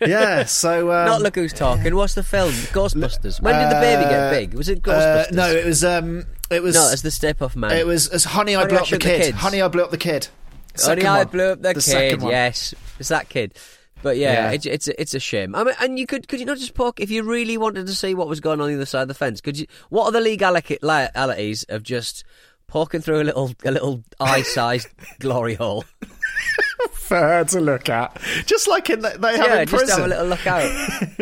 [0.00, 0.44] yeah.
[0.44, 1.94] So um, Not Look Who's Talking.
[1.96, 2.50] What's the film?
[2.50, 3.40] Ghostbusters.
[3.40, 4.54] When did the baby get uh, big?
[4.54, 4.92] Was it uh,
[5.28, 5.32] Ghostbusters?
[5.32, 5.84] no, it was.
[5.84, 6.74] Um, it was.
[6.74, 7.72] no, it's the Stay Puft Man.
[7.72, 8.12] it was.
[8.12, 9.22] It's Honey, I blew I up the the kid.
[9.22, 9.38] Kids.
[9.38, 10.28] Honey, I blew up the kid.
[10.74, 11.26] Second I one.
[11.28, 12.28] blew up the, second kid.
[12.30, 13.54] Yes, it's that kid.
[14.02, 14.50] But yeah, Yeah.
[14.52, 15.54] It's, it's it's a shame.
[15.54, 17.94] I mean, and you could could you not just poke if you really wanted to
[17.94, 19.40] see what was going on the other side of the fence?
[19.40, 19.66] Could you?
[19.90, 22.24] What are the legalities of just
[22.66, 24.88] poking through a little a little eye-sized
[25.20, 25.84] glory hole?
[26.92, 30.04] for her to look at, just like in the, they have yeah, in just have
[30.04, 30.62] a little look out.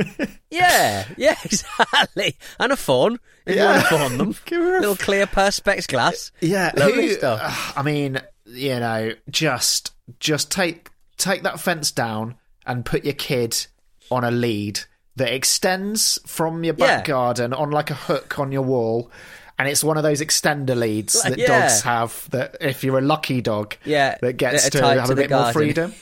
[0.50, 2.36] yeah, yeah, exactly.
[2.58, 3.72] And a phone if you Yeah.
[3.72, 4.36] want to phone them.
[4.46, 6.32] Give her a little clear perspex glass.
[6.40, 7.40] Yeah, Lovely who- stuff.
[7.42, 12.36] uh, I mean, you know, just just take take that fence down
[12.66, 13.66] and put your kid
[14.10, 14.80] on a lead
[15.16, 17.12] that extends from your back Yeah.
[17.12, 19.10] garden on like a hook on your wall.
[19.58, 21.46] And it's one of those extender leads that yeah.
[21.46, 22.28] dogs have.
[22.30, 25.40] That if you're a lucky dog, Yeah, that gets to have to a bit more
[25.40, 25.52] garden.
[25.52, 25.94] freedom,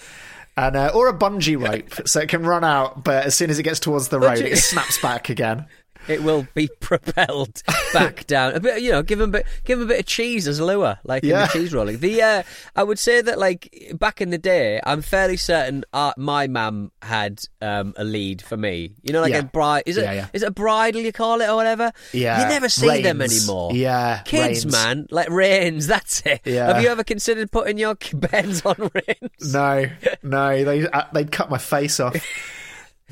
[0.56, 3.58] and uh, or a bungee rope so it can run out, but as soon as
[3.58, 5.66] it gets towards the road, it snaps back again.
[6.08, 8.54] It will be propelled back down.
[8.54, 10.58] A bit, you know, give them a bit, give 'em a bit of cheese as
[10.58, 11.98] a lure, like in the cheese rolling.
[11.98, 12.42] The uh,
[12.76, 16.92] I would say that like back in the day, I'm fairly certain uh, my mum
[17.02, 18.94] had um, a lead for me.
[19.02, 19.38] You know, like Yeah.
[19.40, 19.82] a bride.
[19.86, 20.04] Is it?
[20.04, 20.26] Yeah, yeah.
[20.32, 21.92] Is it a bridal you call it or whatever?
[22.12, 23.72] Yeah, You never see them anymore.
[23.74, 24.72] Yeah, Kids, reins.
[24.72, 25.86] man, like reins.
[25.98, 26.40] That's it.
[26.44, 26.72] Yeah.
[26.72, 29.52] Have you ever considered putting your beds on reins?
[29.52, 29.86] No,
[30.22, 32.16] no, they uh, they'd cut my face off.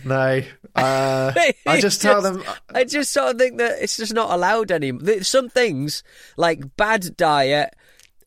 [0.04, 0.42] No,
[0.74, 1.32] uh,
[1.66, 2.42] I just tell them.
[2.74, 5.22] I just sort of think that it's just not allowed anymore.
[5.22, 6.02] Some things
[6.37, 7.74] like bad diet,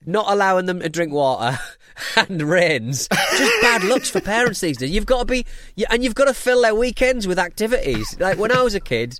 [0.05, 1.59] not allowing them to drink water,
[2.15, 4.91] and rains, just bad looks for parents these days.
[4.91, 5.45] You've got to be,
[5.89, 8.17] and you've got to fill their weekends with activities.
[8.19, 9.19] Like when I was a kid.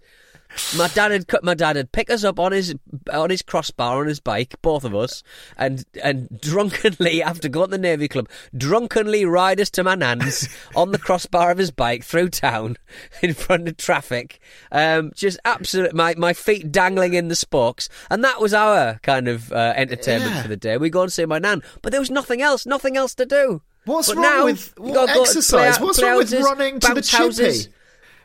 [0.78, 1.44] My dad had cut.
[1.44, 2.76] My dad had pick us up on his
[3.12, 5.24] on his crossbar on his bike, both of us,
[5.58, 10.50] and and drunkenly after going to the navy club, drunkenly ride us to my nan's
[10.76, 12.78] on the crossbar of his bike through town
[13.22, 14.40] in front of traffic.
[14.72, 19.28] Um, just absolute my my feet dangling in the spokes, and that was our kind
[19.28, 20.42] of uh, entertainment Yeah.
[20.42, 20.78] for the day.
[20.78, 23.62] We go and see my nan, but there was nothing else, nothing else to do.
[23.86, 25.78] What's But wrong now, with what exercise?
[25.78, 27.24] play- What's wrong with running to the chippy?
[27.24, 27.70] houses.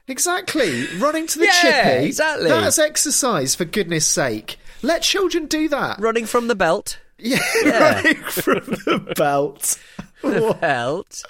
[0.07, 2.07] Exactly, running to the Yeah, chippy.
[2.07, 2.49] exactly.
[2.51, 4.59] That's exercise for goodness sake.
[4.83, 5.99] Let children do that.
[5.99, 6.99] Running from the belt.
[7.19, 7.95] Yeah, Yeah.
[8.03, 9.79] running from the belt.
[10.61, 11.23] belt.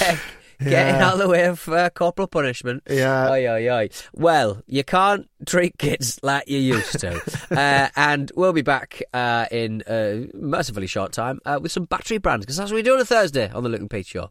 [0.00, 0.18] Yeah.
[0.60, 2.82] Getting out of the way of uh, corporal punishment.
[2.90, 3.30] Yeah.
[3.30, 3.88] Oi, oi, oi.
[4.12, 7.20] Well, you can't treat kids like you used to.
[7.56, 12.18] uh, and we'll be back uh, in a mercifully short time uh, with some battery
[12.18, 14.30] brands, because that's what we do on a Thursday on the Luke and Pete Show.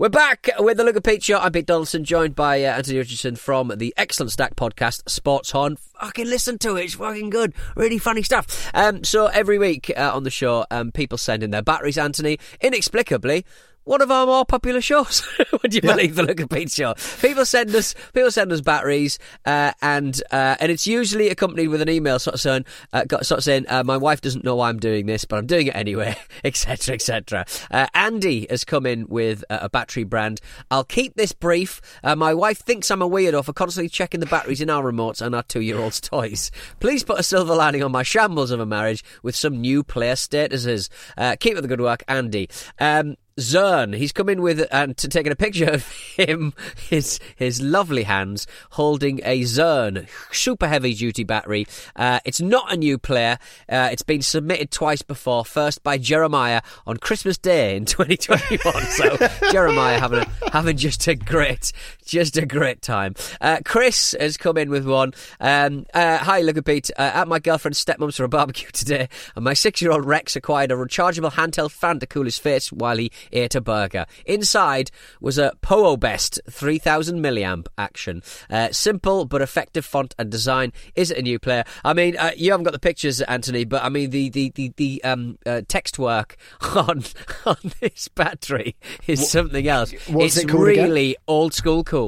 [0.00, 1.38] We're back with the Luke and Pete Show.
[1.38, 5.76] I'm Pete Donaldson, joined by uh, Anthony Richardson from the excellent Stak podcast, Sports Horn.
[5.76, 8.70] Fucking listen to it; it's fucking good, really funny stuff.
[8.72, 11.98] Um, so every week uh, on the show, um, people send in their batteries.
[11.98, 13.44] Anthony, inexplicably.
[13.84, 15.26] One of our more popular shows.
[15.62, 16.94] Would you believe the Luke and Pete show?
[17.20, 21.80] People send us, people send us batteries, uh, and uh, and it's usually accompanied with
[21.80, 24.54] an email sort of saying, uh, got- sort of saying, uh, my wife doesn't know
[24.56, 26.14] why I'm doing this, but I'm doing it anyway,
[26.44, 27.46] etc., etc.
[27.70, 30.40] Uh, Andy has come in with uh, a battery brand.
[30.70, 31.80] I'll keep this brief.
[32.04, 35.20] Uh, my wife thinks I'm a weirdo for constantly checking the batteries in our remotes
[35.22, 36.50] and our two-year-old's toys.
[36.80, 40.14] Please put a silver lining on my shambles of a marriage with some new player
[40.14, 40.90] statuses.
[41.16, 42.48] Uh, keep up the good work, Andy.
[42.78, 46.52] Um, Zern, he's come in with and to taking a picture of him,
[46.88, 51.66] his his lovely hands holding a Zern super heavy duty battery.
[51.96, 53.38] Uh, it's not a new player.
[53.68, 55.44] Uh, it's been submitted twice before.
[55.44, 58.84] First by Jeremiah on Christmas Day in 2021.
[58.86, 59.16] so
[59.52, 61.72] Jeremiah having a, having just a great
[62.10, 63.14] just a great time.
[63.40, 65.14] Uh, Chris has come in with one.
[65.38, 66.90] Um, uh, hi, Luke and Pete.
[66.98, 70.74] Uh, at my girlfriend's stepmom's for a barbecue today, and my six-year-old Rex acquired a
[70.74, 74.06] rechargeable handheld fan to cool his face while he ate a burger.
[74.26, 78.22] Inside was a Powo Best 3000 milliamp action.
[78.50, 80.72] Uh, simple but effective font and design.
[80.96, 81.64] Is it a new player?
[81.84, 84.72] I mean, uh, you haven't got the pictures, Anthony, but I mean the the the,
[84.76, 86.36] the um, uh, text work
[86.74, 87.04] on
[87.46, 88.74] on this battery
[89.06, 89.92] is something else.
[90.08, 90.88] what's it's it called again?
[90.88, 91.99] really old school cool.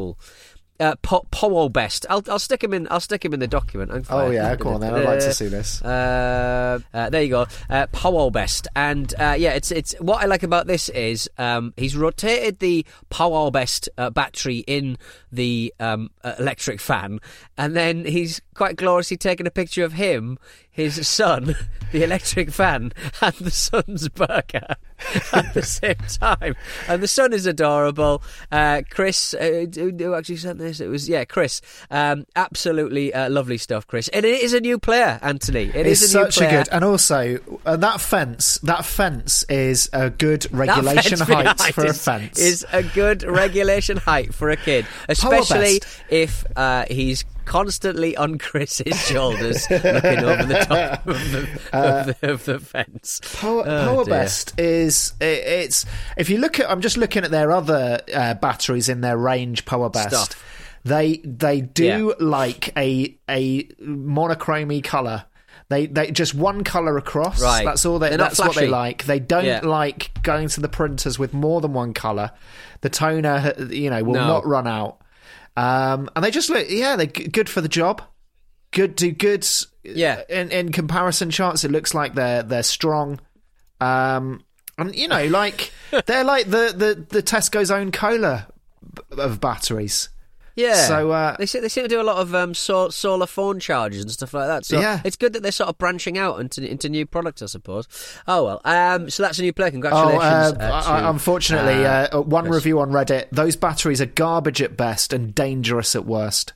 [0.82, 2.06] Uh, po- Powell Best.
[2.10, 2.88] I'll I'll stick him in.
[2.90, 3.92] I'll stick him in the document.
[3.92, 4.94] I'm Oh yeah, come on then.
[4.94, 5.80] I'd like to see this.
[5.82, 10.26] Uh, uh, there you go, uh, Powell Best, and uh, yeah, it's it's what I
[10.26, 14.98] like about this is um, he's rotated the Powell Best uh, battery in
[15.30, 17.20] the um, uh, electric fan,
[17.56, 20.38] and then he's quite gloriously taken a picture of him,
[20.70, 21.54] his son,
[21.92, 24.76] the electric fan, and the son's burger
[25.32, 26.54] at the same time,
[26.88, 28.22] and the son is adorable.
[28.50, 30.80] Uh, Chris, uh, who actually sent this?
[30.80, 31.60] It was yeah, Chris.
[31.90, 35.70] Um, absolutely uh, lovely stuff, Chris, and it is a new player, Anthony.
[35.74, 38.58] It it's is a new such a good, and also uh, that fence.
[38.62, 42.38] That fence is a good regulation height for a fence.
[42.38, 48.98] Is a good regulation height for a kid, especially if uh, he's constantly on Chris's
[49.06, 53.20] shoulders, looking over the top of the, of the, of the fence.
[53.40, 54.04] Power, Oh, Power.
[54.04, 55.86] Best is i it's
[56.16, 59.64] if you look at I'm just looking at their other uh, batteries in their range
[59.64, 60.08] Power Best.
[60.14, 60.44] Stuff.
[60.84, 62.26] They they do Yeah.
[62.26, 65.24] like a a monochromy color.
[65.68, 67.40] They they just one color across.
[67.40, 67.64] Right.
[67.64, 68.10] That's all they.
[68.10, 69.04] They're That's what they like.
[69.04, 69.60] They don't Yeah.
[69.62, 72.32] like going to the printers with more than one color.
[72.82, 74.26] The toner, you know, will No.
[74.26, 74.98] not run out.
[75.56, 78.02] Um, and they just look, yeah, they're g- good for the job.
[78.70, 79.46] Good, do good.
[79.84, 80.22] Yeah.
[80.28, 83.20] In in comparison charts, it looks like they're they're strong.
[83.80, 84.44] Um,
[84.78, 85.72] and you know, like
[86.06, 88.48] they're like the the the Tesco's own cola
[88.94, 90.08] b- of batteries.
[90.54, 90.86] Yeah.
[90.86, 93.58] So, uh, they seem, they seem to do a lot of um, sol- solar phone
[93.58, 94.64] charges and stuff like that.
[94.66, 95.00] So Yeah.
[95.04, 97.88] it's good that they're sort of branching out into into new products, I suppose.
[98.28, 98.60] Oh well.
[98.64, 99.70] Um, so that's a new player.
[99.70, 100.22] Congratulations.
[100.22, 102.56] Oh, uh, uh, I- to, unfortunately, uh, uh, one Chris.
[102.56, 106.52] review on Reddit: those batteries are garbage at best and dangerous at worst.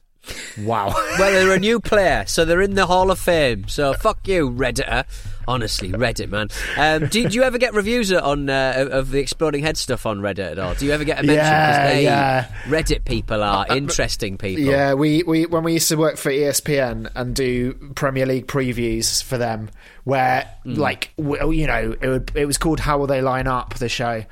[0.58, 0.88] Wow.
[1.18, 3.68] Well, they're a new player, so they're in the Hall of Fame.
[3.68, 5.04] So fuck you, Redditor.
[5.48, 6.48] Honestly, Reddit, man.
[6.76, 10.04] Um, do, do you ever get reviews on uh, of- of the exploding head stuff
[10.06, 10.74] on Reddit at all?
[10.74, 11.36] Do you ever get a mention?
[11.36, 12.44] 'Cause Yeah, they, yeah.
[12.64, 14.64] Reddit people are interesting people.
[14.64, 19.22] Yeah, we, we when we used to work for ESPN and do Premier League previews
[19.22, 19.70] for them,
[20.04, 20.78] where Mm.
[20.78, 24.24] like you know it would it was called How Will They Line Up the show,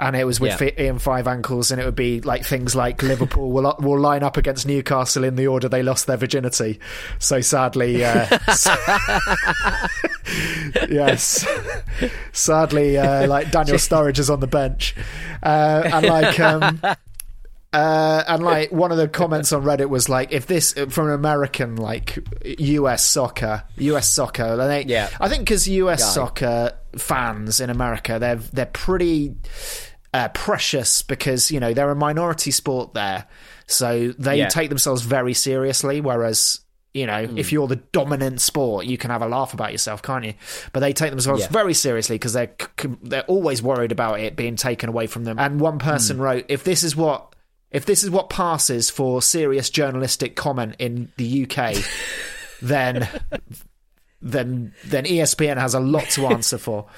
[0.00, 0.56] and it was with Yeah.
[0.56, 4.22] Fi- Ian Five Ankles, and it would be like things like Liverpool will will line
[4.22, 6.80] up against Newcastle in the order they lost their virginity.
[7.18, 8.26] So sadly, uh,
[10.90, 11.46] yes,
[12.32, 14.94] sadly, uh, like Daniel Sturridge is on the bench,
[15.42, 16.40] uh, and like.
[16.40, 16.80] Um,
[17.72, 21.14] uh, and like one of the comments on Reddit was like, if this from an
[21.14, 22.18] American like
[22.58, 23.04] U.S.
[23.04, 24.08] soccer, U.S.
[24.08, 25.08] soccer, they, Yeah.
[25.20, 26.00] I think because U.S.
[26.02, 26.08] Guy.
[26.10, 29.34] soccer fans in America, they're they're pretty
[30.12, 33.26] uh, precious because you know they're a minority sport there,
[33.66, 34.48] so they Yeah.
[34.48, 36.00] take themselves very seriously.
[36.00, 36.60] Whereas
[36.94, 37.36] you know, Hmm.
[37.36, 40.34] if you're the dominant sport, you can have a laugh about yourself, can't you?
[40.72, 41.48] But they take themselves Yeah.
[41.48, 42.52] very seriously because they're
[43.02, 45.38] they're always worried about it being taken away from them.
[45.38, 46.22] And one person Hmm.
[46.22, 47.28] wrote, "If this is what."
[47.72, 51.74] If this is what passes for serious journalistic comment in the UK,
[52.62, 53.08] then
[54.22, 56.86] then then ESPN has a lot to answer for.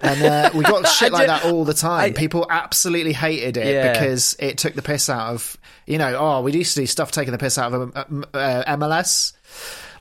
[0.00, 2.00] And uh, we got shit like that all the time.
[2.04, 3.92] I- People absolutely hated it Yeah.
[3.92, 6.16] because it took the piss out of you know.
[6.18, 9.32] Oh, we used to do stuff taking the piss out of um, uh, MLS,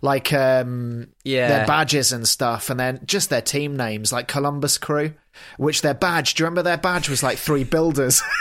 [0.02, 1.50] like um, Yeah.
[1.50, 5.14] their badges and stuff, and then just their team names, like Columbus Crew,
[5.58, 6.36] which their badge.
[6.36, 8.22] Do you remember their badge was like three builders?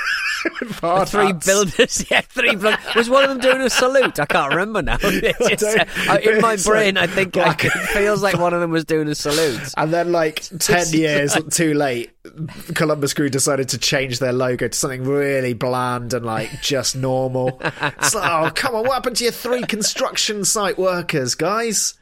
[1.07, 2.78] Three builders, yeah, three builders.
[2.95, 4.20] Was one of them doing a salute?
[4.20, 4.99] I can't remember now.
[4.99, 8.70] Just, uh, in my brain, like I think I, it feels like one of them
[8.70, 9.72] was doing a salute.
[9.78, 12.11] And then, like ten years like- too late,
[12.74, 17.59] Columbus Crew decided to change their logo to something really bland and like just normal.
[17.62, 21.95] It's like, oh come on, what happened to your three construction site workers, guys?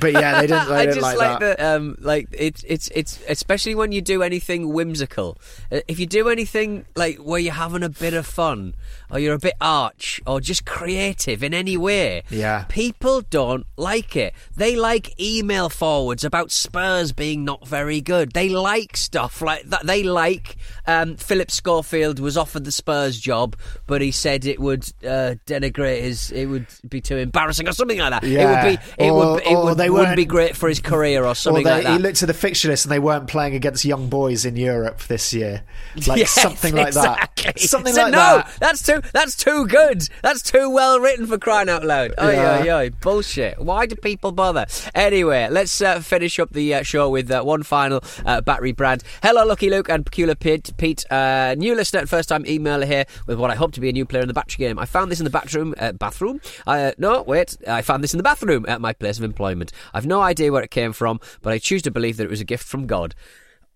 [0.00, 0.68] But yeah, they didn't.
[0.68, 1.58] They I didn't just like, like, that.
[1.58, 5.38] the um, like it's it's it's especially when you do anything whimsical.
[5.72, 8.74] Uh, If you do anything like where you're having a bit of fun,
[9.10, 12.64] or you're a bit arch, or just creative in any way, Yeah.
[12.68, 14.34] people don't like it.
[14.56, 18.32] They like email forwards about Spurs being not very good.
[18.32, 19.86] They like stuff like that.
[19.86, 24.84] They like um, Philip Schofield was offered the Spurs job, but he said it would
[25.04, 26.30] uh, denigrate his.
[26.30, 28.24] It would be too embarrassing or something like that.
[28.24, 28.42] Yeah.
[28.42, 29.04] It would be.
[29.04, 29.42] It Or- would.
[29.46, 31.92] It would, they wouldn't be great for his career or Or something they, like that.
[31.92, 34.98] he looked at the fixture list and they weren't playing against young boys in Europe
[35.04, 35.62] this year,
[36.06, 37.44] like Yes, something like exactly.
[37.44, 37.60] that.
[37.60, 38.52] Something So like no, that.
[38.60, 39.00] that's too.
[39.12, 40.08] That's too good.
[40.22, 42.14] That's too well written for crying out loud.
[42.18, 42.62] Oh Yeah.
[42.82, 43.60] yeah, bullshit.
[43.60, 44.66] Why do people bother?
[44.94, 49.02] Anyway, let's uh, finish up the uh, show with uh, one final uh, battery brand.
[49.22, 50.72] Hello, Lucky Luke and Peculiar Pete.
[50.76, 53.92] Pete, uh, new listener, first time emailer here with what I hope to be a
[53.92, 54.78] new player in the battery game.
[54.78, 55.74] I found this in the bathroom.
[55.78, 56.40] Uh, bathroom?
[56.66, 57.56] Uh, no, wait.
[57.66, 59.67] I found this in the bathroom at my place of employment.
[59.94, 62.40] I've no idea where it came from, but I choose to believe that it was
[62.40, 63.14] a gift from God.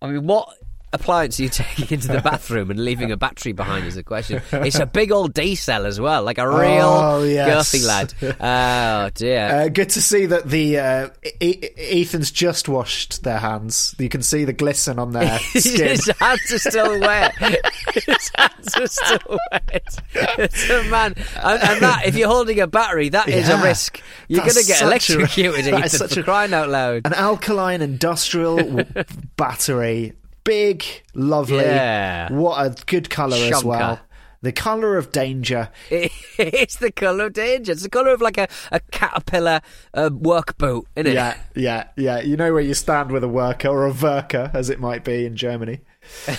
[0.01, 0.49] I mean, what?
[0.93, 4.41] Appliance are you taking into the bathroom and leaving a battery behind is a question.
[4.51, 7.71] It's a big old D cell as well, like a real Oh, yes.
[7.73, 8.13] girthy lad.
[8.39, 9.47] Oh dear.
[9.47, 11.09] Uh, good to see that the uh,
[11.41, 13.95] e- Ethan's just washed their hands.
[13.99, 15.89] You can see the glisten on their skin.
[15.89, 17.33] His hands are still wet.
[17.93, 19.99] His hands are still wet.
[20.13, 23.59] It's a man, and, and that if you're holding a battery, that is Yeah.
[23.61, 24.01] a risk.
[24.27, 25.59] You're going to get a- electrocuted.
[25.59, 27.01] is Ethan, such a- crying out loud.
[27.05, 28.83] An alkaline industrial
[29.37, 30.13] battery,
[30.43, 30.83] big,
[31.13, 31.57] lovely.
[31.63, 32.31] Yeah.
[32.31, 33.99] What a good colour as well.
[34.41, 35.69] The colour of danger.
[35.89, 37.71] it's the colour of danger.
[37.71, 39.61] It's the colour of like a, a caterpillar
[39.93, 41.13] uh, work boot, isn't it?
[41.13, 42.19] Yeah, yeah, yeah.
[42.19, 45.25] You know where you stand with a worker or a worker, as it might be
[45.25, 45.79] in Germany.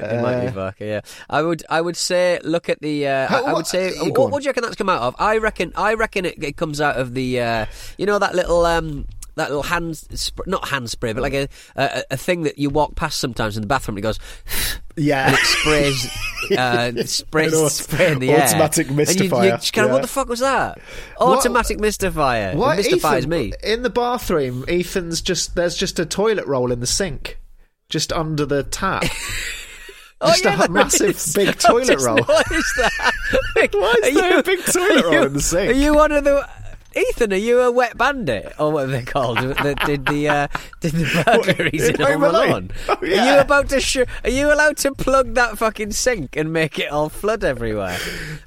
[0.00, 1.00] It might be vodka, yeah.
[1.28, 3.08] I would, I would say, look at the.
[3.08, 5.16] Uh, How- I, I would say, what, what do you reckon that's come out of?
[5.18, 8.64] I reckon, I reckon it, it comes out of the, uh, you know, that little,
[8.64, 9.06] um,
[9.38, 12.70] that little hand, sp- not hand spray, but like a, a a thing that you
[12.70, 13.96] walk past sometimes in the bathroom.
[13.96, 14.18] and It goes,
[14.96, 15.28] Yeah.
[15.28, 16.10] and it sprays,
[16.58, 18.42] uh, sprays, An spray in the air.
[18.44, 19.92] automatic And you, you just kind of, yeah.
[19.92, 20.78] what the fuck was that?
[21.16, 22.54] What- Automatic mystifier.
[22.56, 23.52] What, It mystifies Ethan, me.
[23.62, 27.38] In the bathroom, Ethan's just there's just a toilet roll in the sink,
[27.88, 29.04] just under the tap.
[30.26, 31.32] Just oh, yeah, a massive is.
[31.32, 32.16] big toilet roll.
[32.16, 33.12] noticed that.
[33.70, 35.70] Why is Are there you- a big toilet roll you- in the sink?
[35.70, 36.44] Are you one of the?
[36.98, 39.38] Ethan, are you a wet bandit, or what are they called?
[39.62, 40.48] that did the uh,
[40.80, 42.70] did the burglaries in Home Alone?
[42.88, 43.80] Oh, Are you about to?
[43.80, 47.98] Sh- are you allowed to plug that fucking sink and make it all flood everywhere?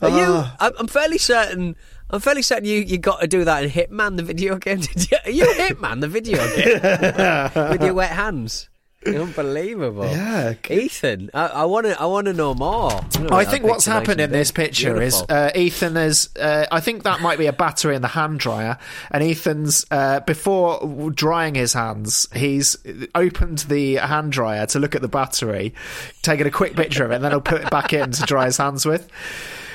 [0.01, 0.25] Are you?
[0.27, 0.55] Ah.
[0.59, 1.75] I'm, I'm fairly certain.
[2.09, 4.79] I'm fairly certain you, you got to do that in Hitman, the video game.
[4.81, 8.69] Did you, are you Hitman, the video game, with your wet hands?
[9.05, 10.05] Unbelievable.
[10.05, 10.53] Yeah.
[10.69, 11.99] Ethan, I want to.
[11.99, 12.91] I want to know more.
[13.31, 15.35] I think what's happened in this picture is Beautiful.
[15.35, 16.29] uh, Ethan is.
[16.39, 18.77] Uh, I think that might be a battery in the hand dryer,
[19.09, 22.77] and Ethan's uh, before drying his hands, he's
[23.15, 25.73] opened the hand dryer to look at the battery,
[26.21, 28.45] taking a quick picture of it, and then he'll put it back in to dry
[28.45, 29.09] his hands with.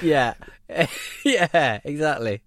[0.03, 0.35] Yeah.
[1.25, 2.43] yeah, exactly.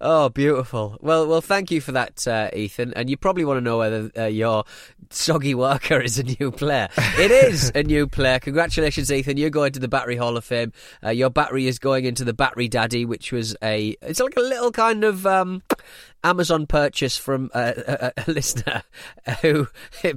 [0.00, 0.98] Oh, beautiful.
[1.00, 2.92] Well, well, thank you for that, uh, Ethan.
[2.94, 4.64] And you probably want to know whether uh, your
[5.10, 6.88] soggy worker is a new player.
[7.18, 8.38] It is a new player.
[8.38, 9.36] Congratulations, Ethan.
[9.36, 10.72] You're going to the Battery Hall of Fame.
[11.02, 13.96] Uh, your battery is going into the Battery Daddy, which was a.
[14.02, 15.26] It's like a little kind of.
[15.26, 15.62] Um,
[16.24, 18.82] Amazon purchase from a, a, a listener
[19.42, 19.68] who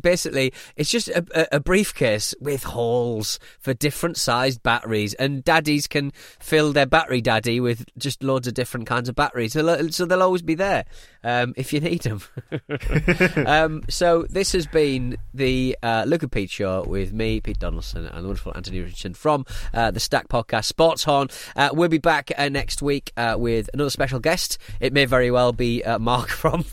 [0.01, 6.11] basically it's just a, a- briefcase with holes for different sized batteries, and daddies can
[6.39, 10.21] fill their battery daddy with just loads of different kinds of batteries, so, so they'll
[10.21, 10.85] always be there
[11.23, 12.21] um, if you need them.
[13.45, 18.05] um, so this has been the uh, Luke and Pete show with me, Pete Donaldson,
[18.05, 21.29] and the wonderful Anthony Richardson from uh, the Stak Podcast Sports Horn.
[21.55, 24.57] Uh, we'll be back uh, next week uh, with another special guest.
[24.79, 26.65] It may very well be uh, Mark from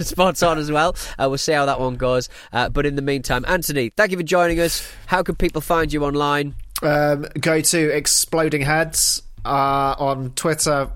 [0.00, 0.96] Sports Horn as well.
[1.18, 2.28] We'll see how that one goes.
[2.52, 4.88] But in the meantime, Anthony, thank you for joining us.
[5.06, 6.54] How can people find you online?
[6.82, 10.90] Um, go to Exploding Heads uh, on Twitter,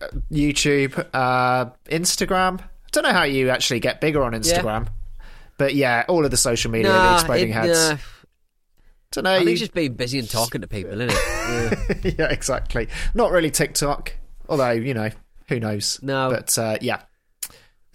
[0.00, 2.60] uh, YouTube, uh, Instagram.
[2.60, 4.88] I don't know how you actually get bigger on Instagram,
[5.58, 7.90] but yeah, all of the social media, the Exploding it- Heads.
[7.90, 7.96] nah.
[9.12, 9.34] don't know.
[9.34, 11.98] I think you- just being busy and talking to people, isn't it?
[12.04, 12.12] Yeah.
[12.18, 12.88] yeah, exactly.
[13.14, 14.12] Not really TikTok,
[14.48, 15.10] although you know
[15.48, 15.98] who knows.
[16.02, 16.30] No.
[16.30, 17.00] but uh, yeah,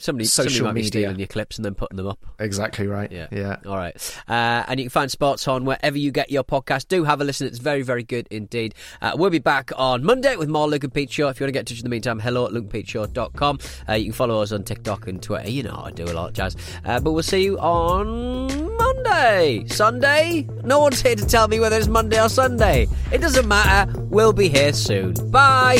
[0.04, 0.90] Somebody, Social somebody might be media.
[1.02, 2.20] stealing your clips and then putting them up.
[2.40, 3.10] exactly right.
[3.10, 3.28] Yeah.
[3.32, 3.56] yeah.
[3.66, 3.96] All right.
[4.28, 6.90] Uh, and you can find Sports Horn wherever you get your podcast.
[6.90, 7.48] Do have a listen.
[7.48, 8.76] It's very, very good indeed.
[9.02, 11.30] Uh, we'll be back on Monday with more Luke and Pete Show.
[11.30, 13.60] If you want to get in touch in the meantime, hello at lukeandpeteshow.com.
[13.88, 15.50] Uh, you can follow us on TikTok and Twitter.
[15.50, 16.58] You know, I do a lot of jazz.
[16.84, 19.64] Uh, but we'll see you on Monday.
[19.68, 20.48] Sunday?
[20.66, 22.88] No one's here to tell me whether it's Monday or Sunday.
[23.12, 23.92] It doesn't matter.
[24.10, 25.14] We'll be here soon.
[25.32, 25.80] Bye.